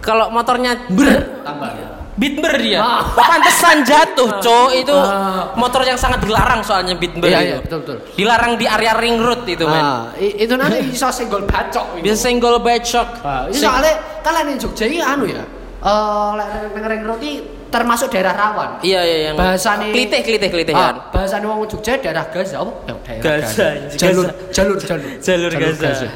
Kalau 0.00 0.28
motornya 0.28 0.88
ber 0.88 1.40
tambah 1.40 1.70
Beatber 2.10 2.52
dia. 2.60 2.84
Ah. 2.84 3.00
Pantesan 3.10 3.80
jatuh, 3.80 4.28
Cok. 4.38 4.68
Itu 4.76 4.92
Ah. 4.92 5.56
motor 5.56 5.80
yang 5.82 5.96
sangat 5.96 6.20
dilarang 6.20 6.60
soalnya 6.60 6.92
Beatber 6.92 7.24
Iya, 7.24 7.38
itu. 7.38 7.46
iya, 7.46 7.56
betul, 7.58 7.78
betul. 7.80 7.96
Dilarang 8.12 8.52
di 8.54 8.66
area 8.66 8.92
ring 8.92 9.16
road 9.16 9.48
itu, 9.48 9.64
men. 9.64 9.80
ah, 9.80 10.12
i- 10.14 10.36
itu 10.38 10.52
nanti 10.52 10.84
bisa 10.84 11.08
senggol 11.08 11.48
bacok. 11.48 11.96
Bisa 11.98 12.20
senggol 12.20 12.60
bacok. 12.60 13.08
Ah, 13.20 13.48
ini 13.48 13.56
Sing- 13.56 13.64
soalnya 13.64 13.94
kalian 14.20 14.46
di 14.46 14.56
Jogja 14.58 14.84
ini 14.84 15.00
anu 15.00 15.24
ya 15.24 15.40
eh 15.80 16.30
lek 16.36 16.48
ring 16.68 16.84
ring 16.84 17.02
road 17.02 17.20
ini 17.20 17.40
termasuk 17.66 18.12
daerah 18.12 18.34
rawan 18.34 18.70
Iya, 18.84 19.00
iya 19.00 19.18
yang 19.26 19.34
bahasane 19.34 19.88
klitih 19.88 20.20
klitih 20.20 20.50
klitih 20.52 20.74
Ah, 20.74 20.92
kan. 20.92 20.94
bahasane 21.16 21.46
wong 21.46 21.64
Jogja 21.64 21.96
daerah 21.96 22.28
Gaza 22.28 22.60
apa? 22.60 22.72
Ya, 22.84 22.94
daerah 23.16 23.48
Gaza, 23.48 23.66
Jalur, 23.96 24.26
Gaza. 24.28 24.52
jalur, 24.52 24.76
jalur, 24.76 25.10
Jalur 25.24 25.52
Gaza. 25.56 26.08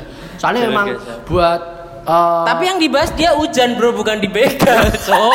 Soalnya 0.44 0.62
memang 0.68 0.86
buat 1.24 1.60
eh, 2.04 2.42
Tapi 2.44 2.62
yang 2.68 2.76
dibahas 2.76 3.10
dia 3.12 3.32
hujan, 3.32 3.74
Bro, 3.74 3.96
bukan 3.96 4.20
di 4.20 4.28
begal, 4.28 4.84
Cok. 5.08 5.32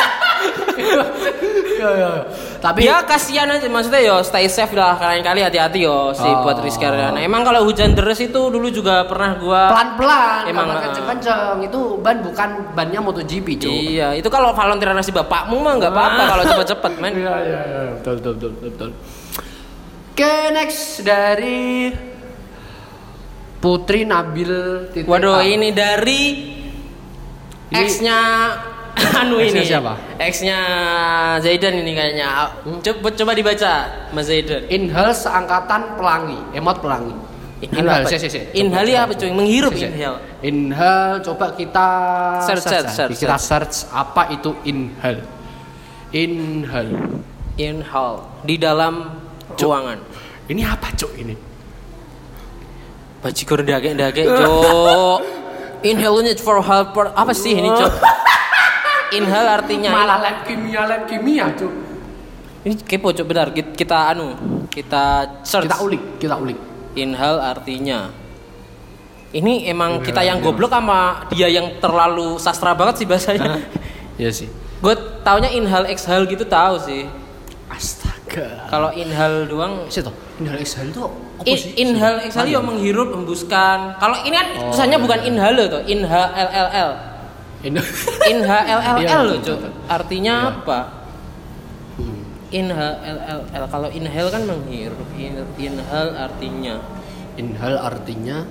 ya, 1.80 1.90
ya. 1.96 2.10
tapi 2.60 2.84
ya 2.84 3.00
kasihan 3.02 3.48
aja 3.48 3.64
maksudnya 3.66 4.00
yo 4.00 4.20
stay 4.20 4.44
safe 4.44 4.72
lah 4.72 4.92
kalian 4.94 5.20
kali 5.20 5.40
hati-hati 5.40 5.80
yo 5.80 6.12
si 6.12 6.24
Oh. 6.24 6.44
buat 6.44 6.60
Rizky 6.60 6.84
Ariana. 6.84 7.16
Emang 7.18 7.40
kalau 7.40 7.64
hujan 7.64 7.92
deras 7.92 8.20
itu 8.20 8.36
dulu 8.36 8.68
juga 8.68 9.04
pernah 9.04 9.34
gua 9.34 9.72
pelan-pelan, 9.72 10.44
Emang, 10.44 10.68
ah. 10.68 10.80
kenceng-kenceng 10.84 11.64
itu 11.64 11.80
ban 11.98 12.20
bukan 12.20 12.48
bannya 12.72 13.00
MotoGP, 13.00 13.46
Cuk. 13.58 13.72
Iya, 13.72 14.12
itu 14.12 14.28
kalau 14.28 14.52
volunteer 14.52 14.92
nasi 14.92 15.08
bapakmu 15.10 15.56
mah 15.56 15.74
nggak 15.76 15.88
apa-apa 15.90 16.22
kalau 16.28 16.44
cepet-cepet, 16.46 16.92
men. 17.00 17.12
Iya, 17.16 17.34
iya, 17.40 17.60
iya, 17.64 17.80
betul, 17.96 18.12
betul, 18.20 18.32
betul, 18.36 18.52
betul. 18.62 18.90
Oke, 20.12 20.32
next 20.52 21.00
dari 21.00 21.88
Putri 23.60 24.08
Nabil 24.08 24.52
titik 24.88 25.04
Waduh, 25.04 25.36
A. 25.36 25.44
ini 25.44 25.68
dari 25.70 26.20
X-nya 27.70 28.18
anu 29.20 29.36
ini. 29.38 29.62
siapa? 29.62 29.94
X-nya 30.16 30.58
Zaidan 31.38 31.76
ini 31.78 31.92
kayaknya. 31.92 32.50
Coba 32.80 33.08
coba 33.12 33.32
dibaca, 33.36 33.72
Mas 34.10 34.26
Zaidan. 34.26 34.64
Inhal 34.66 35.12
seangkatan 35.12 35.94
pelangi, 35.94 36.40
emot 36.52 36.80
pelangi. 36.80 37.14
Inhal, 37.60 38.00
apa? 38.02 38.08
si, 38.08 38.16
si, 38.16 38.28
si. 38.32 38.40
Inhal 38.56 38.88
ya 38.88 39.04
apa 39.04 39.12
cuy? 39.12 39.28
Menghirup 39.28 39.76
Si, 39.76 39.84
si. 39.84 39.86
inhal. 39.86 40.16
Inhal, 40.40 41.20
coba 41.20 41.52
kita 41.52 41.88
Search, 42.48 42.64
search, 42.64 42.88
ya. 42.88 42.96
search, 42.96 43.16
kita 43.20 43.36
search 43.36 43.76
apa 43.92 44.32
itu 44.32 44.56
inhal. 44.64 45.20
Inhal. 46.10 46.88
Inhal 47.60 48.12
di 48.40 48.56
dalam 48.56 49.20
ruangan. 49.54 50.00
Ini 50.48 50.64
apa, 50.64 50.88
Cuk, 50.96 51.12
ini? 51.20 51.36
Bajigur 53.20 53.60
dagek-dagek, 53.64 54.26
Cok. 54.26 55.20
Inhale 55.84 56.14
unit 56.24 56.38
for 56.40 56.60
helper. 56.64 57.12
Apa 57.12 57.32
sih 57.36 57.52
ini, 57.56 57.68
Cok? 57.68 57.92
Inhale 59.18 59.48
artinya 59.60 59.90
Malah 59.90 60.18
lab 60.22 60.38
kimia, 60.46 60.82
lab 60.86 61.02
kimia, 61.04 61.50
Cuk. 61.58 61.72
ini 62.64 62.74
kepo, 62.80 63.12
Cok, 63.12 63.26
benar. 63.28 63.52
Kita, 63.52 63.70
kita 63.76 63.96
anu, 64.16 64.28
kita 64.72 65.04
search. 65.44 65.68
Kita 65.68 65.78
ulik, 65.84 66.02
kita 66.16 66.36
ulik. 66.40 66.58
Inhale 66.96 67.40
artinya 67.40 68.20
ini 69.30 69.70
emang 69.70 70.02
kita 70.02 70.26
yang 70.26 70.42
goblok 70.42 70.74
sama 70.74 71.22
dia 71.30 71.46
yang 71.46 71.78
terlalu 71.78 72.34
sastra 72.42 72.74
banget 72.74 73.02
sih 73.02 73.06
bahasanya. 73.06 73.62
Iya 74.18 74.30
sih. 74.34 74.50
Gue 74.82 74.92
taunya 75.22 75.48
inhale 75.54 75.86
exhale 75.94 76.26
gitu 76.26 76.42
tahu 76.42 76.82
sih. 76.82 77.06
Astaga. 77.70 78.09
Kalau 78.66 78.88
inhale 78.92 79.44
doang 79.44 79.90
Situ, 79.90 80.10
inhal 80.38 80.58
exhale 80.58 80.88
itu 80.88 81.02
apa 81.02 81.44
In, 81.44 81.56
sih? 81.56 81.72
inhale 81.74 82.18
exhale 82.22 82.48
ya 82.48 82.60
menghirup 82.60 83.10
hembuskan. 83.10 83.96
Kalau 83.96 84.16
ini 84.22 84.34
kan 84.34 84.46
Oh, 84.54 84.70
tulisannya 84.70 84.98
iya. 84.98 85.04
bukan 85.04 85.20
inhale 85.24 85.62
tuh, 85.66 85.82
inhale 85.84 86.28
LLL. 86.30 86.90
Inhal. 87.60 87.84
Inhale 88.24 88.64
LLL 88.70 89.22
loh, 89.26 89.38
Cuk. 89.40 89.58
Artinya 89.84 90.34
Iya. 90.36 90.50
apa? 90.54 90.78
Hmm. 91.96 92.20
Inhale 92.50 92.96
LLL. 93.02 93.64
Kalau 93.66 93.88
inhale 93.90 94.28
kan 94.28 94.42
menghirup. 94.44 95.08
In- 95.16 95.48
Inhale 95.58 96.12
artinya 96.14 96.74
Inhal 97.36 97.74
artinya 97.78 98.44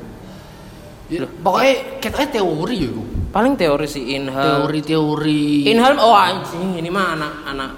ya, 1.10 1.26
pokoknya 1.26 1.74
katanya 2.02 2.30
teori 2.32 2.78
ya 2.80 2.92
paling 3.30 3.54
teori 3.54 3.86
sih 3.86 4.14
inhale. 4.14 4.66
Teori-teori 4.66 5.70
Inhal 5.70 5.94
oh 6.02 6.14
anjing 6.14 6.74
ini 6.74 6.90
mah 6.90 7.14
anak 7.14 7.34
anak 7.46 7.70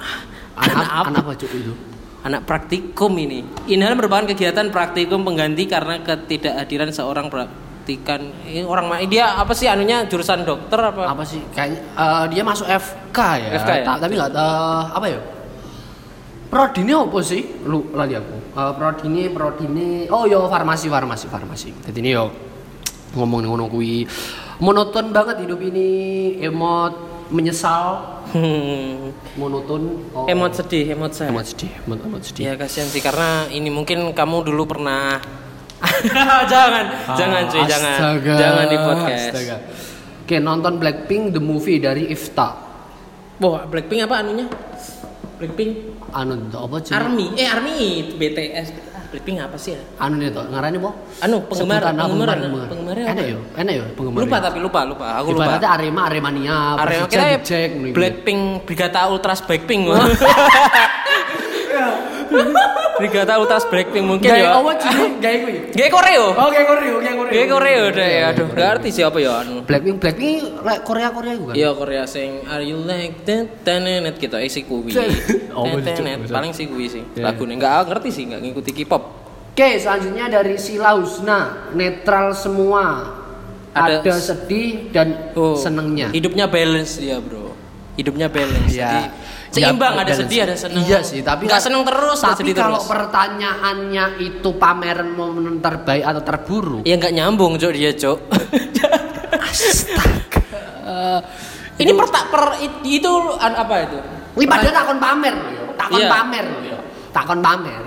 anak, 0.56 0.72
anak 0.72 0.88
apa? 0.88 1.08
anak 1.12 1.22
apa 1.28 1.34
cuk 1.36 1.52
itu? 1.52 1.74
Anak 2.22 2.46
praktikum 2.46 3.18
ini. 3.18 3.42
Inhal 3.66 3.98
merupakan 3.98 4.30
kegiatan 4.30 4.70
praktikum 4.70 5.26
pengganti 5.26 5.66
karena 5.66 6.06
ketidakhadiran 6.06 6.94
seorang 6.94 7.34
praktikan 7.34 8.30
ini 8.46 8.62
orang 8.62 8.94
dia 9.10 9.42
apa 9.42 9.58
sih 9.58 9.66
anunya 9.66 10.06
jurusan 10.06 10.46
dokter 10.46 10.78
apa? 10.78 11.10
Apa 11.10 11.26
sih? 11.26 11.42
Kayaknya 11.50 11.82
eh, 11.82 12.24
dia 12.30 12.44
masuk 12.46 12.70
FK 12.70 13.18
ya. 13.42 13.50
FK 13.58 13.72
ya? 13.74 13.84
Ta- 13.90 14.00
tapi 14.00 14.14
nggak 14.22 14.32
eh, 14.38 14.84
apa 14.94 15.06
ya? 15.10 15.20
Prodine 16.52 16.94
apa 16.94 17.20
sih? 17.24 17.42
Lu 17.66 17.90
lali 17.96 18.14
aku. 18.14 18.38
Eh, 18.54 18.74
prodine, 18.78 19.24
prodine. 19.34 20.06
Oh 20.14 20.30
yo 20.30 20.46
farmasi, 20.46 20.94
farmasi, 20.94 21.26
farmasi. 21.26 21.70
Jadi 21.90 21.98
ini 22.06 22.14
yo 22.14 22.30
ngomong 23.18 23.50
ngono 23.50 23.66
kuwi 23.66 24.06
monoton 24.62 25.10
banget 25.10 25.42
hidup 25.44 25.58
ini, 25.60 25.90
emot 26.38 26.94
menyesal, 27.32 28.11
Hmm. 28.32 29.12
monoton. 29.36 30.08
Oh. 30.15 30.28
Emot 30.28 30.56
sedih, 30.56 30.96
emot 30.96 31.12
saya. 31.12 31.32
emot 31.32 31.44
sedih, 31.44 31.72
emot, 31.84 32.00
emot 32.04 32.22
sedih. 32.24 32.44
Ya 32.48 32.54
kasihan 32.56 32.88
sih 32.88 33.04
karena 33.04 33.52
ini 33.52 33.67
mungkin 33.67 34.15
kamu 34.15 34.48
dulu 34.48 34.63
pernah 34.72 35.20
jangan, 36.52 36.86
jangan 37.17 37.41
cuy, 37.50 37.63
jangan. 37.65 37.98
Ah, 37.98 37.98
Astaga, 37.98 38.34
Jangan 38.38 38.65
di 38.70 38.78
podcast. 38.78 39.26
astaga. 39.34 39.56
Oke, 40.22 40.36
nonton 40.38 40.74
Blackpink 40.78 41.34
the 41.34 41.41
movie 41.41 41.82
dari 41.82 42.08
Ifta. 42.08 42.50
Wah, 43.41 43.65
Blackpink 43.65 44.06
apa 44.06 44.22
anunya? 44.22 44.46
Blackpink 45.41 45.72
Anu 46.13 46.54
apa 46.54 46.76
sih? 46.86 46.94
Army. 46.94 47.34
Eh, 47.34 47.48
Army 47.50 48.13
BTS. 48.20 48.90
Blackpink 49.12 49.43
apa 49.43 49.60
sih 49.60 49.76
ya? 49.76 49.82
Anu 50.00 50.15
nih 50.15 50.32
toh, 50.32 50.47
ngarani 50.47 50.80
po? 50.80 50.95
Anu, 51.19 51.43
penggemar, 51.52 51.84
Sebutan 51.84 52.00
apa, 52.00 52.04
penggemar, 52.08 52.28
penggemar. 52.32 52.67
penggemarnya 52.71 53.06
Enak 53.12 53.26
yo, 53.28 53.39
enak 53.60 53.74
yo 53.76 53.84
penggemar. 53.91 54.19
Lupa 54.24 54.38
tapi 54.39 54.58
lupa, 54.63 54.80
lupa. 54.88 55.06
Aku 55.19 55.36
lupa. 55.36 55.43
Ibaratnya 55.52 55.69
Arema, 55.76 56.02
Aremania, 56.08 56.58
Arema 56.80 57.06
Persija 57.06 57.12
kita 57.12 57.24
dicek 57.43 57.69
nih. 57.76 57.91
Blackpink 57.91 58.41
Brigata 58.63 59.12
Ultras 59.12 59.43
Blackpink. 59.43 59.84
Brigata 62.94 63.34
Ultras 63.36 63.65
Blackpink 63.65 64.06
mungkin 64.06 64.30
Gaya 64.30 64.54
ya. 64.54 64.62
sih? 64.78 65.10
Gaya 65.17 65.38
kuwi. 65.41 65.54
Gaya 65.74 65.89
Koreo. 65.89 66.26
Oh, 66.32 66.48
gaya 66.48 66.65
Koreo, 66.65 66.96
gaya 67.00 67.15
Koreo. 67.15 67.32
Gaya 67.34 67.46
Koreo 67.48 67.84
deh. 67.89 68.13
Aduh, 68.24 68.48
gak 68.52 68.67
ngerti 68.70 68.89
siapa 68.94 69.17
ya 69.17 69.41
anu. 69.41 69.65
Blackpink, 69.65 69.98
Blackpink 69.98 70.38
like 70.62 70.84
Korea 70.84 71.10
Korea 71.10 71.34
juga. 71.34 71.52
Iya 71.52 71.70
Korea 71.74 72.04
sing 72.06 72.46
Are 72.46 72.62
you 72.62 72.78
like 72.78 73.26
that 73.26 73.63
tenenet 73.63 74.15
gitu 74.15 74.36
eh 74.36 74.48
si 74.48 74.62
kuwi. 74.62 74.94
Oh, 75.52 75.67
betul. 75.67 76.08
paling 76.28 76.54
si 76.54 76.63
kuwi 76.65 76.88
sih. 76.88 77.04
Iya. 77.12 77.28
Lagune 77.28 77.58
enggak 77.58 77.89
ngerti 77.89 78.10
sih 78.10 78.24
enggak 78.24 78.41
ngikuti 78.41 78.72
K-pop. 78.74 79.04
Oke, 79.52 79.76
selanjutnya 79.78 80.32
dari 80.32 80.56
Sila 80.56 80.96
Husna, 80.96 81.39
netral 81.74 82.32
semua. 82.32 83.17
Ada- 83.72 84.00
Ada, 84.00 84.15
sedih 84.20 84.91
dan 84.91 85.32
Oh, 85.32 85.56
senengnya. 85.56 86.12
Hidupnya 86.12 86.44
balance 86.46 87.00
dia, 87.00 87.20
Bro. 87.20 87.40
Hidupnya 87.95 88.27
balance. 88.27 88.71
Ya. 88.71 89.12
Jadi 89.51 89.67
seimbang 89.67 89.93
Ya, 89.93 90.01
ada 90.08 90.13
sedih 90.15 90.39
ada 90.47 90.56
seneng. 90.56 90.80
Iya 90.82 90.99
sih, 91.04 91.19
tapi 91.19 91.43
enggak 91.43 91.60
seneng 91.60 91.84
terus, 91.84 92.23
nggak 92.23 92.39
Tapi 92.39 92.51
kalau 92.56 92.80
terus. 92.80 92.88
pertanyaannya 92.88 94.06
itu 94.17 94.49
pameran 94.56 95.12
momen 95.12 95.60
terbaik 95.60 96.08
atau 96.08 96.21
terburuk, 96.23 96.82
Ya 96.84 96.95
enggak 96.95 97.12
nyambung, 97.12 97.60
Cok, 97.60 97.71
dia, 97.75 97.91
Cok. 97.91 98.19
astaga. 99.41 100.41
Ini 101.75 101.91
per, 101.91 102.08
per 102.08 102.43
it- 102.62 102.84
itu 102.86 103.12
apa 103.38 103.75
itu? 103.82 103.97
Wih, 104.38 104.47
padahal 104.47 104.71
takon 104.71 104.97
pamer 104.97 105.34
loh 105.36 105.51
ya. 105.51 105.63
Takon 105.75 105.99
Iya. 105.99 106.08
pamer 106.08 106.45
loh 106.47 106.62
ya. 106.63 106.77
Takon 107.12 107.39
pamer. 107.41 107.84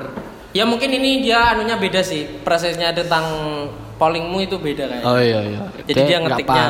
Ya 0.52 0.64
mungkin 0.66 0.90
ini 0.90 1.22
dia 1.22 1.56
anunya 1.56 1.74
beda 1.74 2.02
sih. 2.02 2.44
Prosesnya 2.44 2.92
tentang 2.92 3.24
pollingmu 3.98 4.38
itu 4.42 4.57
beda 4.59 4.85
kayak. 4.90 5.04
iya 5.22 5.40
iya. 5.44 5.59
Jadi 5.87 6.00
dia 6.07 6.18
ngetiknya. 6.22 6.64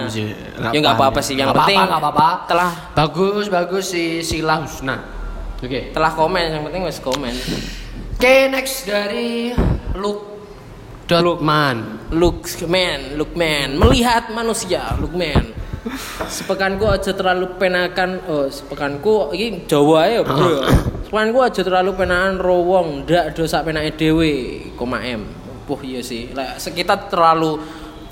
Ya, 0.73 0.79
nggak 0.81 0.97
apa-apa 0.97 1.21
sih. 1.25 1.35
Yang 1.37 1.57
penting 1.57 1.79
nggak 1.81 2.01
apa-apa. 2.01 2.29
telah 2.49 2.71
bagus 2.93 3.47
bagus 3.49 3.85
si 3.93 4.21
Sila 4.21 4.61
Husna. 4.63 5.15
Oke. 5.65 5.97
telah 5.97 6.13
komen 6.13 6.45
yang 6.53 6.63
penting 6.69 6.83
wes 6.85 7.01
komen. 7.01 7.33
Oke, 8.21 8.53
next 8.53 8.85
dari 8.85 9.57
Luke 9.97 10.35
man, 12.65 13.17
look 13.21 13.37
man, 13.37 13.77
melihat 13.77 14.33
manusia, 14.33 14.97
look 14.97 15.13
man. 15.13 15.53
Sepekanku 16.29 16.89
aja 16.89 17.13
terlalu 17.13 17.61
penakan, 17.61 18.25
oh 18.25 18.49
sepekanku 18.49 19.37
ini 19.37 19.69
Jawa 19.69 20.09
ya 20.09 20.21
bro. 20.25 20.65
Sepekanku 21.05 21.39
aja 21.45 21.61
terlalu 21.61 21.93
penakan 21.93 22.41
rowong, 22.41 23.05
ndak 23.05 23.37
dosa 23.37 23.61
penake 23.61 23.93
dhewe, 24.01 24.33
koma 24.81 25.05
M. 25.05 25.44
Wah 25.65 25.81
iya 25.81 26.01
sih. 26.01 26.29
Lek 26.31 26.61
kita 26.61 27.09
terlalu 27.09 27.57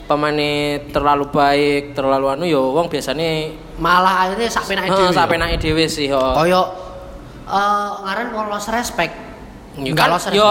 pemainnya 0.03 0.83
terlalu 0.91 1.29
baik, 1.29 1.93
terlalu 1.93 2.27
anu 2.33 2.45
yo 2.45 2.73
wong 2.73 2.89
biasanya 2.89 3.53
Malah 3.77 4.29
akhirnya 4.29 4.49
sak 4.49 4.65
penake 4.67 4.89
heeh 4.89 5.09
dhewe. 5.09 5.15
sampai 5.15 5.37
naik 5.39 5.59
dhewe 5.61 5.85
sih 5.87 6.09
yo. 6.09 6.21
Koyo 6.21 6.63
eh 7.43 7.89
ngaran 8.05 8.29
wong 8.33 8.47
lost 8.49 8.69
respect. 8.71 9.13
Ya 9.73 9.89
Enggak 9.89 10.21
kan, 10.21 10.33
yo 10.33 10.49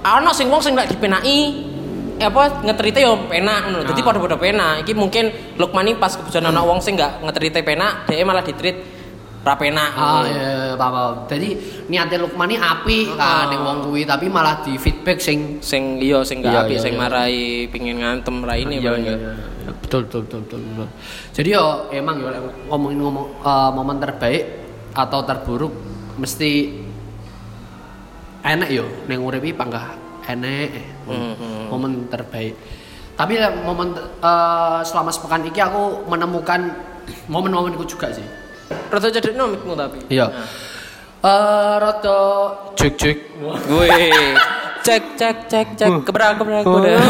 ana 0.00 0.30
sing 0.32 0.48
wong 0.48 0.60
sing 0.60 0.76
lek 0.76 0.92
dipenaki 0.92 1.36
eh, 2.20 2.28
apa 2.28 2.60
ngeterite 2.60 3.00
yo 3.00 3.16
penak 3.24 3.68
ngono. 3.68 3.84
Dadi 3.84 4.00
Nah. 4.00 4.06
padha-padha 4.06 4.36
penak. 4.36 4.72
Iki 4.84 4.92
mungkin 4.92 5.24
Lukman 5.56 5.88
ini 5.88 5.96
pas 5.96 6.12
kebetulan 6.12 6.52
ana 6.52 6.60
wong 6.60 6.80
sing 6.80 6.96
enggak 6.96 7.20
ngeterite 7.24 7.60
penak, 7.60 8.04
dia 8.04 8.24
malah 8.24 8.44
ditreat 8.44 8.99
ra 9.40 9.56
penak. 9.56 9.90
Ah 9.96 10.20
iya, 10.28 10.76
paham. 10.76 11.24
Jadi 11.24 11.56
niate 11.88 12.20
Lukman 12.20 12.52
ini 12.52 12.60
api 12.60 12.98
kan 13.16 13.48
ning 13.48 13.64
wong 13.64 13.88
kuwi 13.88 14.04
tapi 14.04 14.28
malah 14.28 14.60
di 14.60 14.76
feedback 14.76 15.16
sing 15.16 15.64
Sing 15.64 15.96
iya 15.96 16.20
sing 16.20 16.44
enggak 16.44 16.68
Iya, 16.68 16.76
iya, 16.76 16.80
sing 16.80 16.92
iya. 16.94 17.00
marai 17.00 17.38
pingin 17.72 18.04
ngantem 18.04 18.36
raine 18.44 18.76
Iya, 18.76 18.92
paling 18.92 19.04
iya, 19.08 19.16
iya. 19.16 19.32
Betul, 19.80 20.04
betul, 20.06 20.20
betul, 20.28 20.40
betul, 20.44 20.60
betul. 20.60 20.88
Jadi 21.32 21.48
yo 21.56 21.64
emang 21.88 22.16
yo 22.20 22.28
ngomongin 22.68 22.98
ngomong 23.00 23.26
eh, 23.40 23.70
momen 23.72 23.96
terbaik 23.96 24.44
atau 24.92 25.20
terburuk 25.24 25.72
mesti 26.20 26.50
enak 28.44 28.68
yo 28.68 28.84
ning 29.08 29.24
urip 29.24 29.40
iki 29.40 29.56
panggah 29.56 29.94
enek 30.28 31.00
Hmm, 31.10 31.34
hmm. 31.34 31.64
momen 31.72 32.06
terbaik. 32.12 32.54
Tapi 33.16 33.34
momen 33.64 33.96
eh, 34.20 34.80
selama 34.84 35.08
sepekan 35.10 35.42
iki 35.48 35.64
aku 35.64 36.04
menemukan 36.06 36.60
momen-momenku 37.26 37.88
juga 37.88 38.12
sih. 38.12 38.22
Rada 38.90 39.08
cedekno 39.08 39.44
mikmu 39.54 39.72
tapi. 39.78 39.98
Iya. 40.10 40.26
Nah. 40.26 40.46
Eh 41.20 41.74
rada 41.78 42.18
jek-jek. 42.74 43.16
Gue 43.38 43.88
cek 44.80 45.02
cek 45.14 45.36
cek 45.46 45.68
cek 45.78 45.90
kebrak 46.04 46.40
kebrak 46.40 46.64
udah. 46.66 46.98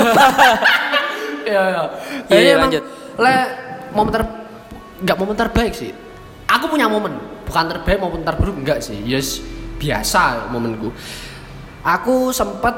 Iya, 1.41 1.63
iya. 1.67 1.83
Iya, 2.31 2.41
iya, 2.47 2.55
lanjut. 2.63 2.85
Le 3.19 3.35
momen 3.91 4.13
ter 4.15 4.23
enggak 5.03 5.17
momen 5.19 5.35
terbaik 5.35 5.73
sih. 5.75 5.91
Aku 6.47 6.71
punya 6.71 6.87
momen, 6.87 7.17
bukan 7.49 7.65
terbaik 7.75 7.99
maupun 7.99 8.23
terburuk 8.23 8.55
enggak 8.61 8.79
sih. 8.85 8.95
Yes, 9.03 9.43
biasa 9.81 10.53
momenku. 10.53 10.95
Aku 11.83 12.31
sempet 12.31 12.77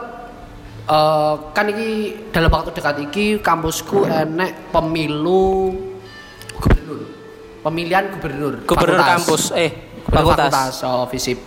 eh 0.83 1.35
kan 1.53 1.67
iki 1.69 2.17
dalam 2.33 2.49
waktu 2.49 2.71
dekat 2.73 2.97
iki 3.12 3.43
kampusku 3.45 4.09
enek 4.09 4.73
pemilu 4.73 5.75
gubernur. 6.57 7.21
Pemilihan 7.62 8.11
gubernur. 8.11 8.66
Gubernur 8.66 8.98
fakultas. 8.98 9.14
kampus 9.14 9.42
eh 9.55 9.70
Gubernur 10.03 10.35
fakultas. 10.35 10.51
fakultas 10.51 10.75
oh, 10.83 11.07
FISIP. 11.07 11.38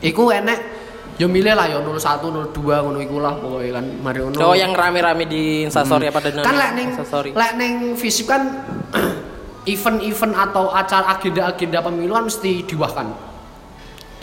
Iku 0.00 0.32
enek 0.32 0.58
yo 1.20 1.28
milih 1.28 1.52
lah 1.52 1.68
yo 1.68 1.84
01 1.84 2.56
02 2.56 2.56
ngono 2.56 2.98
iku 3.04 3.16
lah 3.20 3.36
pokoknya 3.36 3.72
kan 3.76 3.86
mari 4.00 4.18
ngono. 4.24 4.36
Oh 4.40 4.56
yang 4.56 4.72
rame-rame 4.72 5.28
di 5.28 5.68
Instastory 5.68 6.08
apa 6.08 6.24
dan 6.24 6.40
kan 6.40 6.56
lek 6.56 6.72
ning 6.72 6.88
lek 7.36 7.52
ning 7.60 7.74
FISIP 8.00 8.26
kan 8.32 8.42
event-event 9.72 10.34
atau 10.34 10.72
acara 10.72 11.20
agenda-agenda 11.20 11.78
pemilu 11.84 12.16
kan 12.16 12.24
mesti 12.26 12.64
diwahkan. 12.64 13.06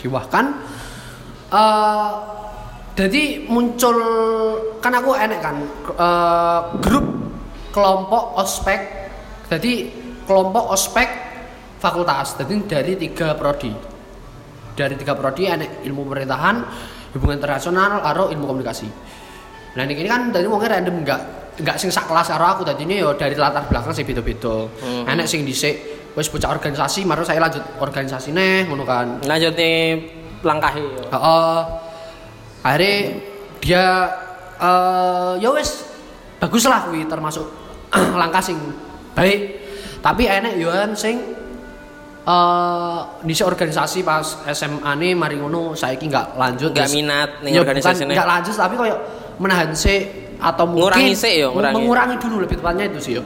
Diwahkan 0.02 0.44
eh 1.50 2.10
jadi 2.98 3.46
muncul 3.46 3.96
kan 4.82 4.92
aku 4.98 5.14
enek 5.14 5.40
kan 5.40 5.56
eh, 5.94 6.60
grup 6.82 7.06
kelompok 7.70 8.34
ospek 8.34 8.80
jadi 9.46 9.99
kelompok 10.30 10.70
ospek 10.70 11.08
fakultas 11.82 12.38
jadi 12.38 12.54
dari 12.62 12.92
tiga 12.94 13.34
prodi 13.34 13.74
dari 14.72 14.94
tiga 14.94 15.18
prodi 15.18 15.50
enek 15.50 15.82
ilmu 15.82 16.06
pemerintahan 16.06 16.56
hubungan 17.10 17.42
internasional 17.42 17.98
atau 17.98 18.30
ilmu 18.30 18.46
komunikasi 18.46 18.86
nah 19.74 19.82
ini 19.82 20.06
kan 20.06 20.30
tadi 20.30 20.46
mungkin 20.46 20.70
random 20.70 21.02
enggak 21.02 21.20
enggak 21.58 21.76
sing 21.76 21.90
sak 21.90 22.06
kelas 22.06 22.30
karo 22.30 22.46
aku 22.48 22.62
tadi 22.62 22.86
ini 22.86 23.02
yo 23.02 23.14
dari 23.14 23.34
latar 23.34 23.66
belakang 23.66 23.90
sih 23.90 24.06
beda-beda 24.06 24.70
Hmm. 24.78 25.10
enek 25.10 25.26
sing 25.26 25.42
dhisik 25.42 25.74
wis 26.14 26.26
bocah 26.26 26.50
organisasi 26.50 27.02
mari 27.02 27.22
saya 27.22 27.38
lanjut 27.38 27.62
organisasi 27.78 28.30
nih 28.30 28.66
ngono 28.66 28.82
kan 28.82 29.22
Lanjut 29.22 29.54
nih 29.54 29.78
langkahi. 30.42 30.82
yo. 30.82 31.02
Heeh. 31.06 31.58
akhirnya 32.60 32.94
dia 33.60 33.84
eh 34.58 35.32
ya 35.38 35.48
wis 35.50 35.84
bagus 36.36 36.64
lah 36.64 36.84
kuwi 36.84 37.04
termasuk 37.04 37.46
langkah 38.20 38.40
sing 38.40 38.56
baik 39.12 39.59
tapi 40.00 40.24
enek 40.24 40.56
yo 40.56 40.68
kan 40.68 40.92
sing 40.92 41.16
eh 42.22 42.98
di 43.22 43.32
organisasi 43.34 44.00
pas 44.00 44.24
SMA 44.46 44.92
nih 44.94 45.12
mari 45.12 45.36
ngono 45.36 45.72
saiki 45.72 46.04
nggak 46.06 46.26
lanjut 46.34 46.70
Nggak 46.70 46.90
minat 46.90 47.30
ning 47.40 47.52
Ya, 47.52 47.60
organisasi 47.60 48.04
nih. 48.04 48.14
nggak 48.14 48.28
lanjut 48.28 48.54
tapi 48.54 48.74
koyo 48.76 48.96
menahan 49.36 49.72
sih 49.72 50.04
atau 50.36 50.64
mungkin 50.64 50.88
Ngurangi 50.88 51.12
sih 51.14 51.34
yo, 51.38 51.48
ngurangi. 51.50 51.76
mengurangi 51.76 52.16
dulu 52.16 52.36
lebih 52.40 52.56
tepatnya 52.56 52.84
itu 52.86 52.98
sih 52.98 53.12
yo 53.14 53.22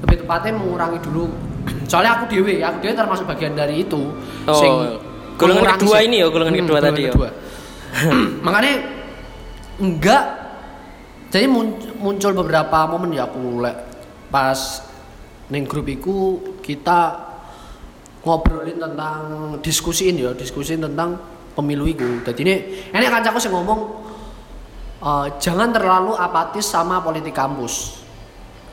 lebih 0.00 0.16
tepatnya 0.20 0.52
mengurangi 0.52 0.98
dulu 1.00 1.24
soalnya 1.90 2.10
aku 2.16 2.24
dewe 2.28 2.58
aku 2.58 2.76
dewe 2.80 2.92
termasuk 2.92 3.24
bagian 3.24 3.54
dari 3.54 3.82
itu 3.82 4.02
Oh, 4.44 4.98
golongan 5.34 5.62
mengurangi 5.62 5.80
kedua 5.80 5.96
sih. 5.96 6.04
ini 6.04 6.16
yo, 6.16 6.26
golongan 6.28 6.54
kedua 6.56 6.78
tadi 6.80 7.02
yo. 7.04 7.14
makanya 8.46 8.74
enggak 9.76 10.22
jadi 11.28 11.46
mun- 11.46 11.74
muncul 11.96 12.30
beberapa 12.36 12.86
momen 12.86 13.10
ya 13.12 13.24
aku 13.24 13.58
lek 13.58 13.76
pas 14.28 14.58
neng 15.52 15.68
grup 15.68 15.84
iku 15.88 16.40
kita 16.64 17.20
ngobrolin 18.24 18.80
tentang 18.80 19.20
diskusiin 19.60 20.16
ya 20.16 20.32
diskusiin 20.32 20.80
tentang 20.80 21.20
pemilu 21.52 21.84
iku. 21.84 22.24
Jadi 22.24 22.40
ini 22.40 22.54
ini 22.90 23.04
kancaku 23.06 23.38
sih 23.38 23.52
ngomong 23.52 23.80
eh, 25.04 25.26
jangan 25.36 25.68
terlalu 25.70 26.16
apatis 26.16 26.64
sama 26.64 27.04
politik 27.04 27.36
kampus. 27.36 28.00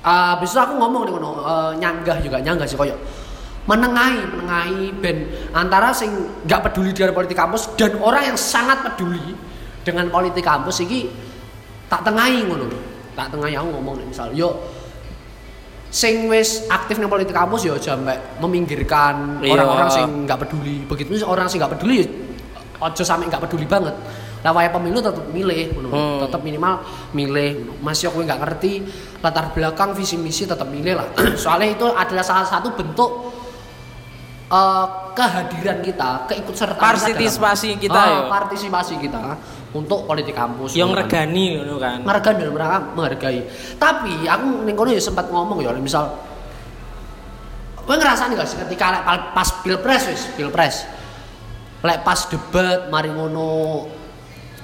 Ah, 0.01 0.34
habis 0.34 0.49
itu 0.49 0.57
aku 0.57 0.79
ngomong 0.79 1.01
nih 1.05 1.13
eh, 1.19 1.71
nyanggah 1.84 2.17
juga 2.23 2.38
nyanggah 2.39 2.65
sih 2.65 2.79
koyo. 2.79 2.95
Menengahi 3.69 4.25
menengahi 4.25 4.89
ben 4.97 5.29
antara 5.53 5.93
sing 5.93 6.10
nggak 6.49 6.71
peduli 6.71 6.95
dengan 6.97 7.13
politik 7.13 7.38
kampus 7.38 7.69
dan 7.77 7.93
orang 8.01 8.34
yang 8.34 8.38
sangat 8.39 8.81
peduli 8.81 9.38
dengan 9.86 10.10
politik 10.10 10.41
kampus 10.41 10.81
iki 10.81 11.12
tak 11.91 12.01
tengahi 12.07 12.47
ngono. 12.47 12.71
Tak 13.13 13.36
tengahi 13.36 13.53
aku 13.60 13.69
ngomong 13.75 13.99
nih 14.01 14.07
misal 14.07 14.31
yo 14.31 14.81
sing 15.91 16.25
wis 16.25 16.65
aktif 16.65 16.95
nih 16.95 17.06
politik 17.06 17.36
kampus 17.36 17.62
yo 17.62 17.75
sampai 17.75 18.15
meminggirkan 18.39 19.43
Iya. 19.43 19.54
orang-orang 19.54 19.89
sing 19.91 20.08
nggak 20.23 20.39
peduli. 20.41 20.88
Begitu 20.88 21.19
orang 21.21 21.45
sing 21.45 21.60
nggak 21.60 21.75
peduli 21.75 21.95
yo 21.99 22.08
ojo 22.80 23.04
sampai 23.04 23.27
nggak 23.27 23.43
peduli 23.43 23.67
banget. 23.67 23.93
Lah 24.41 24.49
waya 24.49 24.71
pemilu 24.71 24.97
tetap 24.97 25.21
milih 25.30 25.69
Hmm. 25.86 26.17
tetap 26.17 26.41
minimal 26.41 26.82
milih 27.12 27.77
masih 27.77 28.10
aku 28.10 28.23
nggak 28.23 28.39
ngerti 28.39 28.82
latar 29.19 29.51
belakang 29.51 29.93
visi 29.93 30.17
misi 30.17 30.47
tetap 30.47 30.65
milih 30.65 30.95
lah. 30.95 31.08
Soalnya 31.38 31.75
itu 31.75 31.86
adalah 31.86 32.23
salah 32.23 32.47
satu 32.47 32.71
bentuk 32.71 33.36
eh, 34.47 34.86
kehadiran 35.12 35.80
kita 35.80 36.25
keikutsertaan 36.25 36.80
Partisipasi 36.82 37.67
dalam- 37.69 37.84
kita 37.84 37.99
Ah, 37.99 38.08
ya. 38.08 38.19
partisipasi 38.27 38.93
kita 38.97 39.19
untuk 39.71 40.03
politik 40.03 40.36
kampus. 40.36 40.75
Yang 40.75 41.03
regani 41.03 41.60
ngono 41.60 41.75
kan. 41.79 41.99
menghargai 42.03 42.36
dan 42.36 42.49
mereka 42.51 42.77
menghargai. 42.91 43.39
Tapi 43.79 44.27
aku 44.27 44.47
ning 44.67 44.75
kono 44.75 44.91
ya 44.91 44.99
sempat 44.99 45.31
ngomong 45.31 45.63
ya 45.63 45.71
misal 45.79 46.31
gue 47.81 47.95
ngerasa 47.97 48.29
nih 48.29 48.38
guys 48.38 48.53
ketika 48.53 48.86
lek 48.93 49.03
pas 49.34 49.49
pilpres 49.65 50.03
wis 50.12 50.21
pilpres? 50.38 50.75
Lek 51.81 52.05
pas 52.05 52.19
debat 52.29 52.88
mari 52.93 53.10
ngono 53.10 53.49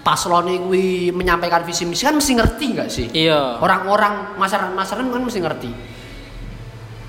paslon 0.06 0.48
kuwi 0.70 1.12
menyampaikan 1.12 1.66
visi 1.68 1.84
misi 1.84 2.08
kan 2.08 2.16
mesti 2.16 2.32
ngerti 2.38 2.66
nggak 2.78 2.90
sih? 2.92 3.08
Iya. 3.12 3.60
orang-orang 3.60 4.38
masyarakat 4.40 4.72
masyarakat 4.72 5.12
kan 5.12 5.24
mesti 5.24 5.40
ngerti. 5.42 5.72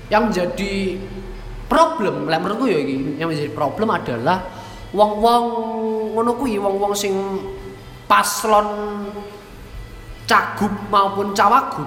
Yang 0.09 0.21
menjadi 0.25 0.73
problem 1.69 2.25
lek 2.25 2.39
menurutku 2.41 2.65
ya 2.65 2.79
iki 2.81 3.21
yang 3.21 3.29
menjadi 3.29 3.51
problem 3.53 3.93
adalah 3.93 4.49
wong-wong 4.89 5.43
ngono 6.17 6.31
kuwi 6.35 6.57
wong-wong 6.57 6.97
sing 6.97 7.13
paslon 8.09 8.67
cagup 10.25 10.73
maupun 10.89 11.31
cawagup 11.37 11.85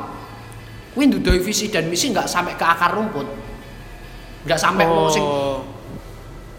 kuwi 0.95 1.11
ndudoi 1.11 1.43
visi 1.43 1.67
dan 1.67 1.91
misi 1.91 2.15
nggak 2.15 2.31
sampai 2.31 2.55
ke 2.55 2.63
akar 2.63 2.95
rumput 2.95 3.27
nggak 4.47 4.59
sampai 4.61 4.87
wong 4.87 5.11
sing 5.11 5.25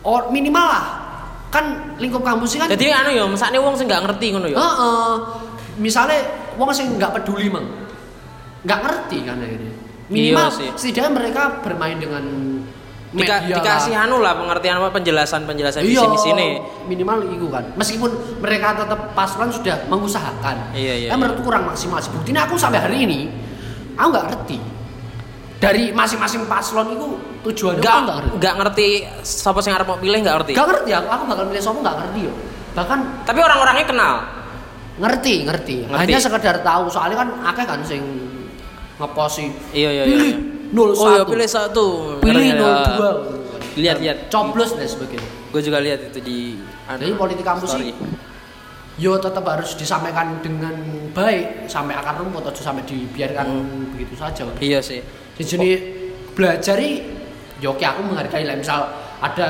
oh 0.03 0.19
minimal 0.31 0.67
lah 0.67 0.85
kan 1.47 1.95
lingkup 2.01 2.25
kampus 2.25 2.57
kan 2.57 2.65
Jadi 2.65 2.89
anu 2.89 3.13
yo, 3.13 3.29
mesakne 3.29 3.61
wong 3.61 3.77
sing 3.77 3.85
nggak 3.85 4.09
ngerti 4.09 4.25
ngono 4.33 4.47
yo. 4.49 4.57
Heeh. 4.57 5.11
misalnya 5.77 6.17
wong 6.57 6.73
sing 6.73 6.97
nggak 6.97 7.13
peduli 7.13 7.45
mang 7.47 7.69
nggak 8.65 8.79
ngerti 8.83 9.17
kan 9.21 9.37
akhirnya 9.37 9.73
minimal 10.09 10.47
Iya 10.49 10.57
sih. 10.57 10.69
setidaknya 10.75 11.11
mereka 11.13 11.61
bermain 11.61 12.01
dengan 12.01 12.23
Dika, 13.13 13.35
media 13.39 13.55
dikasih 13.55 13.93
anu 13.95 14.17
lah 14.17 14.33
pengertian 14.33 14.75
apa 14.75 14.89
penjelasan 14.89 15.45
penjelasan 15.45 15.81
iya 15.81 16.01
misi 16.03 16.29
ini. 16.29 16.57
minimal 16.83 17.21
itu 17.23 17.45
kan 17.47 17.63
meskipun 17.73 18.09
mereka 18.41 18.73
tetap 18.75 19.13
paslon 19.13 19.47
sudah 19.47 19.85
mengusahakan 19.85 20.73
Iya, 20.73 20.93
iya, 20.97 21.07
iya. 21.07 21.09
menurutku 21.13 21.41
kurang 21.43 21.63
maksimal 21.63 21.97
sih 21.97 22.09
buktinya 22.09 22.43
aku 22.43 22.57
sampai 22.57 22.81
hari 22.81 23.05
ini 23.05 23.29
aku 23.93 24.07
nggak 24.09 24.25
ngerti 24.27 24.57
dari 25.57 25.83
masing-masing 25.89 26.43
paslon 26.43 26.91
itu 26.91 27.07
tujuannya 27.43 27.79
Nggak 27.79 27.93
aku 27.93 28.01
nggak 28.01 28.17
ngerti 28.17 28.33
nggak 28.35 28.53
ngerti 28.57 28.87
siapa 29.21 29.59
sing 29.61 29.71
arep 29.71 29.85
mau 29.85 29.95
pilih 29.95 30.19
nggak 30.19 30.35
ngerti. 30.35 30.51
nggak 30.51 30.67
ngerti 30.67 30.91
aku, 30.91 31.07
aku 31.07 31.23
bakal 31.25 31.43
milih 31.45 31.61
siapa 31.61 31.79
nggak 31.79 31.95
ngerti 31.95 32.19
yo 32.19 32.33
bahkan 32.73 32.99
Tapi 33.21 33.39
orang-orangnya 33.39 33.85
kenal. 33.85 34.15
ngerti 34.95 35.35
ngerti, 35.43 35.75
Ngerti. 35.85 36.01
hanya 36.03 36.19
sekedar 36.19 36.55
tahu 36.59 36.85
soalnya 36.85 37.17
kan 37.17 37.29
akeh 37.45 37.65
kan 37.65 37.79
sing 37.81 38.01
ngeposi 38.95 39.49
Iya 39.71 39.89
iya 39.91 40.03
iya. 40.03 40.05
pilih 40.05 40.25
iya. 40.27 40.37
01 40.73 40.97
Oh 40.97 41.07
iya 41.13 41.23
pilih 41.23 41.45
satu. 41.45 41.85
pilih 42.19 42.57
Ngerti, 42.57 42.65
ya. 42.65 42.97
02 42.97 43.77
Lihat, 43.77 43.97
lihat. 44.01 44.17
coblos 44.29 44.73
dan 44.73 44.85
sebagainya 44.89 45.29
Gue 45.53 45.61
juga 45.61 45.77
lihat 45.81 46.09
itu 46.09 46.19
di 46.19 46.37
jadi 46.89 47.13
politik 47.13 47.45
kampus 47.45 47.77
sih 47.77 47.93
yo 48.93 49.17
tetap 49.17 49.41
harus 49.49 49.73
disampaikan 49.73 50.37
dengan 50.45 50.73
baik 51.17 51.65
sampai 51.65 51.97
akar 51.97 52.21
rumput 52.21 52.45
atau 52.45 52.61
sampai 52.61 52.85
dibiarkan 52.85 53.47
begitu 53.89 54.13
saja. 54.13 54.45
Iya 54.61 54.85
sih. 54.85 55.01
jadi 55.33 55.69
belajar 56.37 56.77
yo 57.57 57.73
aku 57.73 58.01
menghargai 58.05 58.45
lah 58.45 58.53
misal 58.53 58.93
ada 59.17 59.49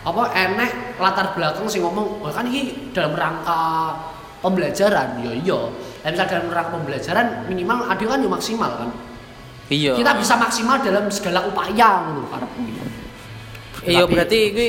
apa 0.00 0.22
enek 0.32 0.96
latar 1.00 1.36
belakang 1.36 1.68
sing 1.68 1.84
ngomong 1.84 2.20
"Wah, 2.24 2.32
kan 2.32 2.48
ini 2.48 2.92
dalam 2.92 3.12
rangka 3.16 3.92
pembelajaran 4.40 5.20
yo 5.24 5.32
iya 5.36 5.60
Lah, 6.00 6.08
misal 6.12 6.26
dalam 6.28 6.48
rangka 6.48 6.72
pembelajaran 6.72 7.26
minimal 7.48 7.84
ada 7.84 8.04
kan 8.04 8.18
yo 8.24 8.28
maksimal 8.28 8.72
kan 8.76 8.88
Iya. 9.70 9.94
kita 9.94 10.12
bisa 10.18 10.34
maksimal 10.34 10.82
dalam 10.82 11.06
segala 11.08 11.46
upaya 11.46 11.88
ngono 12.04 12.26
karepku 12.26 12.60
Iya 13.80 14.04
berarti 14.04 14.38
iki 14.50 14.66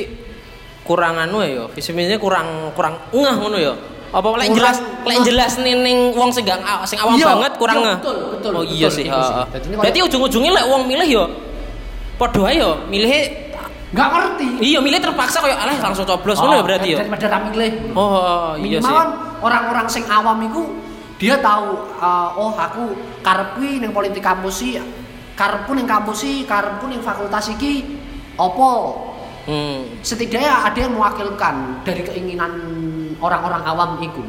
kurang 0.82 1.20
anu 1.20 1.44
ya, 1.44 1.68
visi 1.68 1.92
misinya 1.92 2.16
kurang 2.16 2.72
kurang 2.72 2.96
ngeh 3.12 3.34
ngono 3.36 3.58
ya. 3.60 3.74
Apa 4.08 4.24
lek 4.36 4.52
jelas 4.52 4.76
lek 5.04 5.18
jelas 5.22 5.52
ning 5.60 6.12
wong 6.12 6.32
sing 6.32 6.44
gak 6.44 6.60
sing 6.86 6.96
awam 6.96 7.16
Iya, 7.16 7.28
banget 7.28 7.52
kurang 7.60 7.76
iya, 7.76 7.84
ngeh. 7.84 7.96
betul, 8.00 8.16
betul, 8.32 8.52
Oh 8.56 8.64
iya 8.64 8.88
sih, 8.88 9.04
itu 9.04 9.12
sih. 9.12 9.34
heeh. 9.36 9.46
Jadi 9.52 9.66
ini 9.68 9.76
Berarti 9.76 9.98
ujung-ujungnya 10.04 10.52
lek 10.56 10.64
wong 10.68 10.82
milih 10.88 11.08
ya 11.08 11.24
padha 12.16 12.42
ae 12.46 12.56
ya, 12.56 12.70
milih 12.86 13.10
nggak 13.92 14.08
ngerti 14.08 14.46
iya 14.64 14.78
milih 14.80 15.00
terpaksa 15.04 15.44
kayak 15.44 15.58
alah 15.58 15.76
langsung 15.76 16.08
coblos 16.08 16.40
ngono 16.40 16.54
ya 16.56 16.64
berarti 16.64 16.88
ya. 16.96 16.98
daripada 17.04 17.26
ra 17.28 17.38
milih 17.44 17.72
Oh 17.92 18.56
iya 18.56 18.78
sih. 18.80 18.88
kan 18.88 19.08
orang-orang 19.44 19.84
sing 19.84 20.04
awam 20.08 20.40
itu 20.40 20.64
dia 21.22 21.38
tahu 21.38 21.86
uh, 22.02 22.34
oh 22.34 22.50
aku 22.58 22.98
karepku 23.22 23.62
ning 23.62 23.94
politik 23.94 24.26
kampus 24.26 24.66
sih 24.66 24.74
karepku 25.38 25.70
ning 25.78 25.86
kampus 25.86 26.18
sih 26.26 26.42
karepku 26.42 26.90
ning 26.90 26.98
fakultas 26.98 27.54
iki. 27.54 28.02
Opo 28.34 29.12
Hmm. 29.42 29.98
setidaknya 30.06 30.70
ada 30.70 30.78
yang 30.86 30.94
mewakilkan 30.94 31.82
dari 31.82 32.06
keinginan 32.06 32.62
orang-orang 33.18 33.62
awam 33.66 33.98
itu 33.98 34.22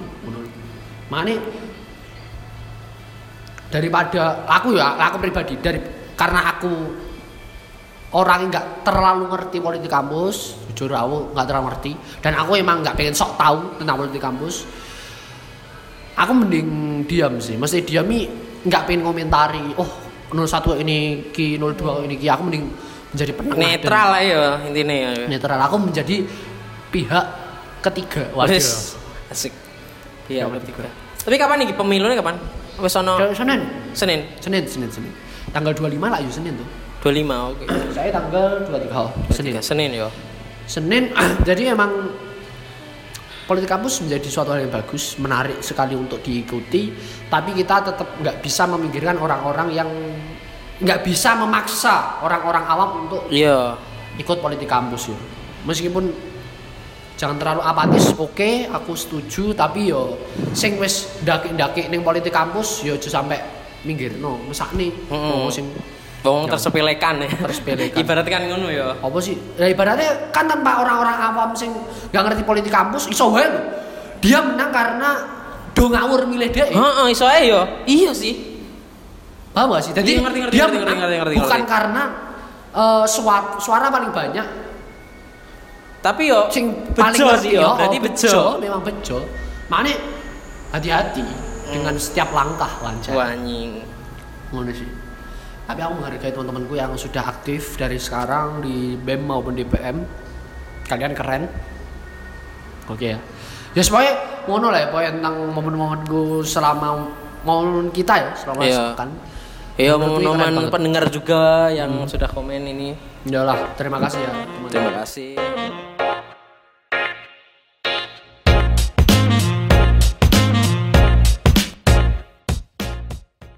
mana 1.05 1.37
daripada 3.69 4.41
aku 4.49 4.73
ya 4.73 4.97
aku 4.97 5.21
pribadi 5.21 5.53
dari 5.61 5.77
karena 6.17 6.57
aku 6.57 6.73
orang 8.17 8.41
yang 8.41 8.49
nggak 8.57 8.67
terlalu 8.81 9.29
ngerti 9.29 9.57
politik 9.61 9.93
kampus 9.93 10.57
jujur 10.73 10.97
aku 10.97 11.37
nggak 11.37 11.45
terlalu 11.45 11.65
ngerti 11.69 11.91
dan 12.17 12.33
aku 12.33 12.57
emang 12.57 12.81
nggak 12.81 12.97
pengen 12.97 13.13
sok 13.13 13.37
tahu 13.37 13.77
tentang 13.77 14.01
politik 14.01 14.17
kampus 14.17 14.65
aku 16.17 16.31
mending 16.31 16.69
diam 17.09 17.37
sih 17.41 17.55
mesti 17.57 17.81
diami 17.83 18.19
nggak 18.63 18.81
pengen 18.87 19.01
komentari 19.03 19.73
oh 19.77 19.89
01 20.33 20.81
ini 20.81 21.29
ki 21.29 21.61
02 21.61 22.07
ini 22.09 22.15
ki 22.17 22.27
aku 22.29 22.41
mending 22.47 22.63
menjadi 23.13 23.31
penengah 23.37 23.57
Netral 23.61 24.07
lah 24.09 24.21
ya 24.25 24.43
intinya 24.65 24.95
ya. 24.95 25.11
netral 25.29 25.59
aku 25.61 25.75
menjadi 25.77 26.25
pihak 26.89 27.25
ketiga 27.85 28.29
waduh 28.33 28.57
Asik. 29.33 29.49
Iya, 30.29 30.45
berarti 30.45 30.69
gue. 30.69 30.85
Tapi 31.25 31.35
kapan 31.41 31.65
nih 31.65 31.73
pemilunya 31.73 32.21
kapan? 32.21 32.37
Wes 32.81 32.95
ono 32.97 33.17
Ke 33.21 33.33
Senin 33.37 33.61
Senin 33.93 34.19
Senin 34.41 34.63
Senin 34.65 34.89
Senin 34.89 35.13
tanggal 35.53 35.73
25 35.77 36.01
lah 36.01 36.17
yuk 36.17 36.33
Senin 36.33 36.57
tuh 36.57 36.65
25 37.05 37.53
oke. 37.53 37.65
saya 37.93 38.09
tanggal 38.09 38.65
23 38.65 38.89
oh, 38.97 39.09
Senin 39.29 39.53
Senin 39.61 39.89
ya. 39.93 40.09
Senin 40.65 41.13
jadi 41.47 41.77
emang 41.77 42.09
politik 43.43 43.69
kampus 43.69 43.99
menjadi 44.03 44.27
suatu 44.31 44.55
hal 44.55 44.63
yang 44.63 44.73
bagus 44.73 45.19
menarik 45.19 45.59
sekali 45.59 45.93
untuk 45.93 46.23
diikuti 46.23 46.91
tapi 47.27 47.51
kita 47.51 47.91
tetap 47.91 48.07
nggak 48.19 48.39
bisa 48.39 48.63
memikirkan 48.67 49.19
orang-orang 49.19 49.67
yang 49.75 49.89
nggak 50.79 51.03
bisa 51.03 51.35
memaksa 51.37 52.23
orang-orang 52.23 52.63
awam 52.65 52.89
untuk 53.07 53.27
Iya. 53.29 53.75
ikut 54.15 54.39
politik 54.39 54.67
kampus 54.67 55.11
ya 55.11 55.17
meskipun 55.63 56.11
jangan 57.13 57.37
terlalu 57.39 57.61
apatis 57.61 58.11
oke 58.17 58.67
aku 58.67 58.91
setuju 58.97 59.53
tapi 59.53 59.91
yo 59.93 60.17
sing 60.51 60.75
wis 60.81 61.21
ndaki-ndaki 61.23 61.87
ning 61.87 62.01
politik 62.01 62.33
kampus 62.33 62.83
yo 62.83 62.97
aja 62.97 63.21
sampai 63.21 63.39
minggir 63.83 64.17
no 64.17 64.39
mesakne 64.47 64.91
Mm-mm. 65.11 65.47
oh 65.47 65.51
sing 65.51 65.67
Wong 66.23 66.47
Ya. 66.47 66.55
tersepelekan 66.55 67.19
ya. 67.19 67.27
Tersepelekan. 67.29 67.99
Ibarat 67.99 68.23
kan 68.25 68.41
ngono 68.43 68.67
ya. 68.67 68.95
apa 68.95 69.17
sih 69.19 69.35
ya 69.53 69.67
ibaratnya 69.67 70.31
kan 70.31 70.47
tanpa 70.47 70.79
orang-orang 70.79 71.17
awam 71.21 71.51
sing 71.51 71.75
nggak 72.09 72.23
ngerti 72.23 72.41
politik 72.43 72.71
kampus 72.71 73.07
iso 73.07 73.27
wae 73.29 73.43
dia 74.17 74.39
menang 74.39 74.71
karena 74.71 75.09
do 75.75 75.91
ngawur 75.91 76.23
milih 76.23 76.47
dia 76.47 76.63
Heeh, 76.65 77.05
iso 77.09 77.25
ae 77.25 77.51
ya. 77.51 77.61
Iya 77.83 78.11
sih. 78.13 78.55
paham 79.51 79.69
gak 79.69 79.83
sih 79.83 79.93
jadi 79.93 80.09
Iya, 80.09 80.21
ngerti, 80.23 80.39
ngerti, 80.39 80.53
dia 80.53 80.63
ngerti, 80.65 80.77
menang 80.79 80.97
ngerti, 80.97 81.15
ngerti, 81.19 81.35
bukan 81.37 81.49
ngerti. 81.59 81.69
karena 81.69 82.03
eh, 82.73 83.05
suara, 83.05 83.49
suara 83.59 83.85
paling 83.87 84.09
banyak 84.09 84.47
Tapi 85.99 86.21
yo 86.25 86.39
sing 86.49 86.65
bejo 86.89 86.99
paling 86.99 87.19
ngerti 87.21 87.43
sih 87.43 87.51
yo, 87.53 87.61
ya, 87.61 87.69
berarti 87.75 87.97
oh, 87.97 88.03
bejo. 88.03 88.43
memang 88.57 88.81
bejo 88.81 89.17
mana 89.67 89.91
hati-hati 90.69 91.23
dengan 91.65 91.95
setiap 91.95 92.31
langkah 92.31 92.71
lancar 92.79 93.13
Wah 93.13 93.29
anjing. 93.29 93.83
ngono 94.49 94.71
sih 94.71 94.89
tapi 95.63 95.79
aku 95.79 95.93
menghargai 95.95 96.31
teman-temanku 96.31 96.73
yang 96.75 96.91
sudah 96.99 97.23
aktif 97.23 97.79
dari 97.79 97.95
sekarang 97.95 98.59
di 98.59 98.99
BEM 98.99 99.23
maupun 99.23 99.55
di 99.55 99.63
PM 99.63 100.03
kalian 100.87 101.13
keren. 101.15 101.43
Oke 102.91 103.15
ya. 103.15 103.19
Ya 103.73 103.81
supaya 103.81 104.11
ngono 104.45 104.69
lah 104.69 104.85
ya 104.85 104.87
pokoknya 104.91 105.11
tentang 105.17 105.35
momen-momenku 105.49 106.43
selama 106.43 107.09
momen 107.47 107.89
kita 107.95 108.13
ya 108.19 108.29
selama 108.35 108.59
Iya. 108.63 108.75
sepekan. 108.75 109.09
Iya, 109.73 109.93
keren 109.97 110.05
momen-momen 110.21 110.69
pendengar 110.69 111.09
juga 111.09 111.71
yang 111.73 112.05
sudah 112.05 112.29
komen 112.29 112.61
ini. 112.61 112.93
Yalah, 113.25 113.73
terima 113.73 113.97
kasih 113.97 114.21
ya 114.21 114.29
teman-teman. 114.29 114.69
Terima 114.69 114.91
kasih. 115.01 115.92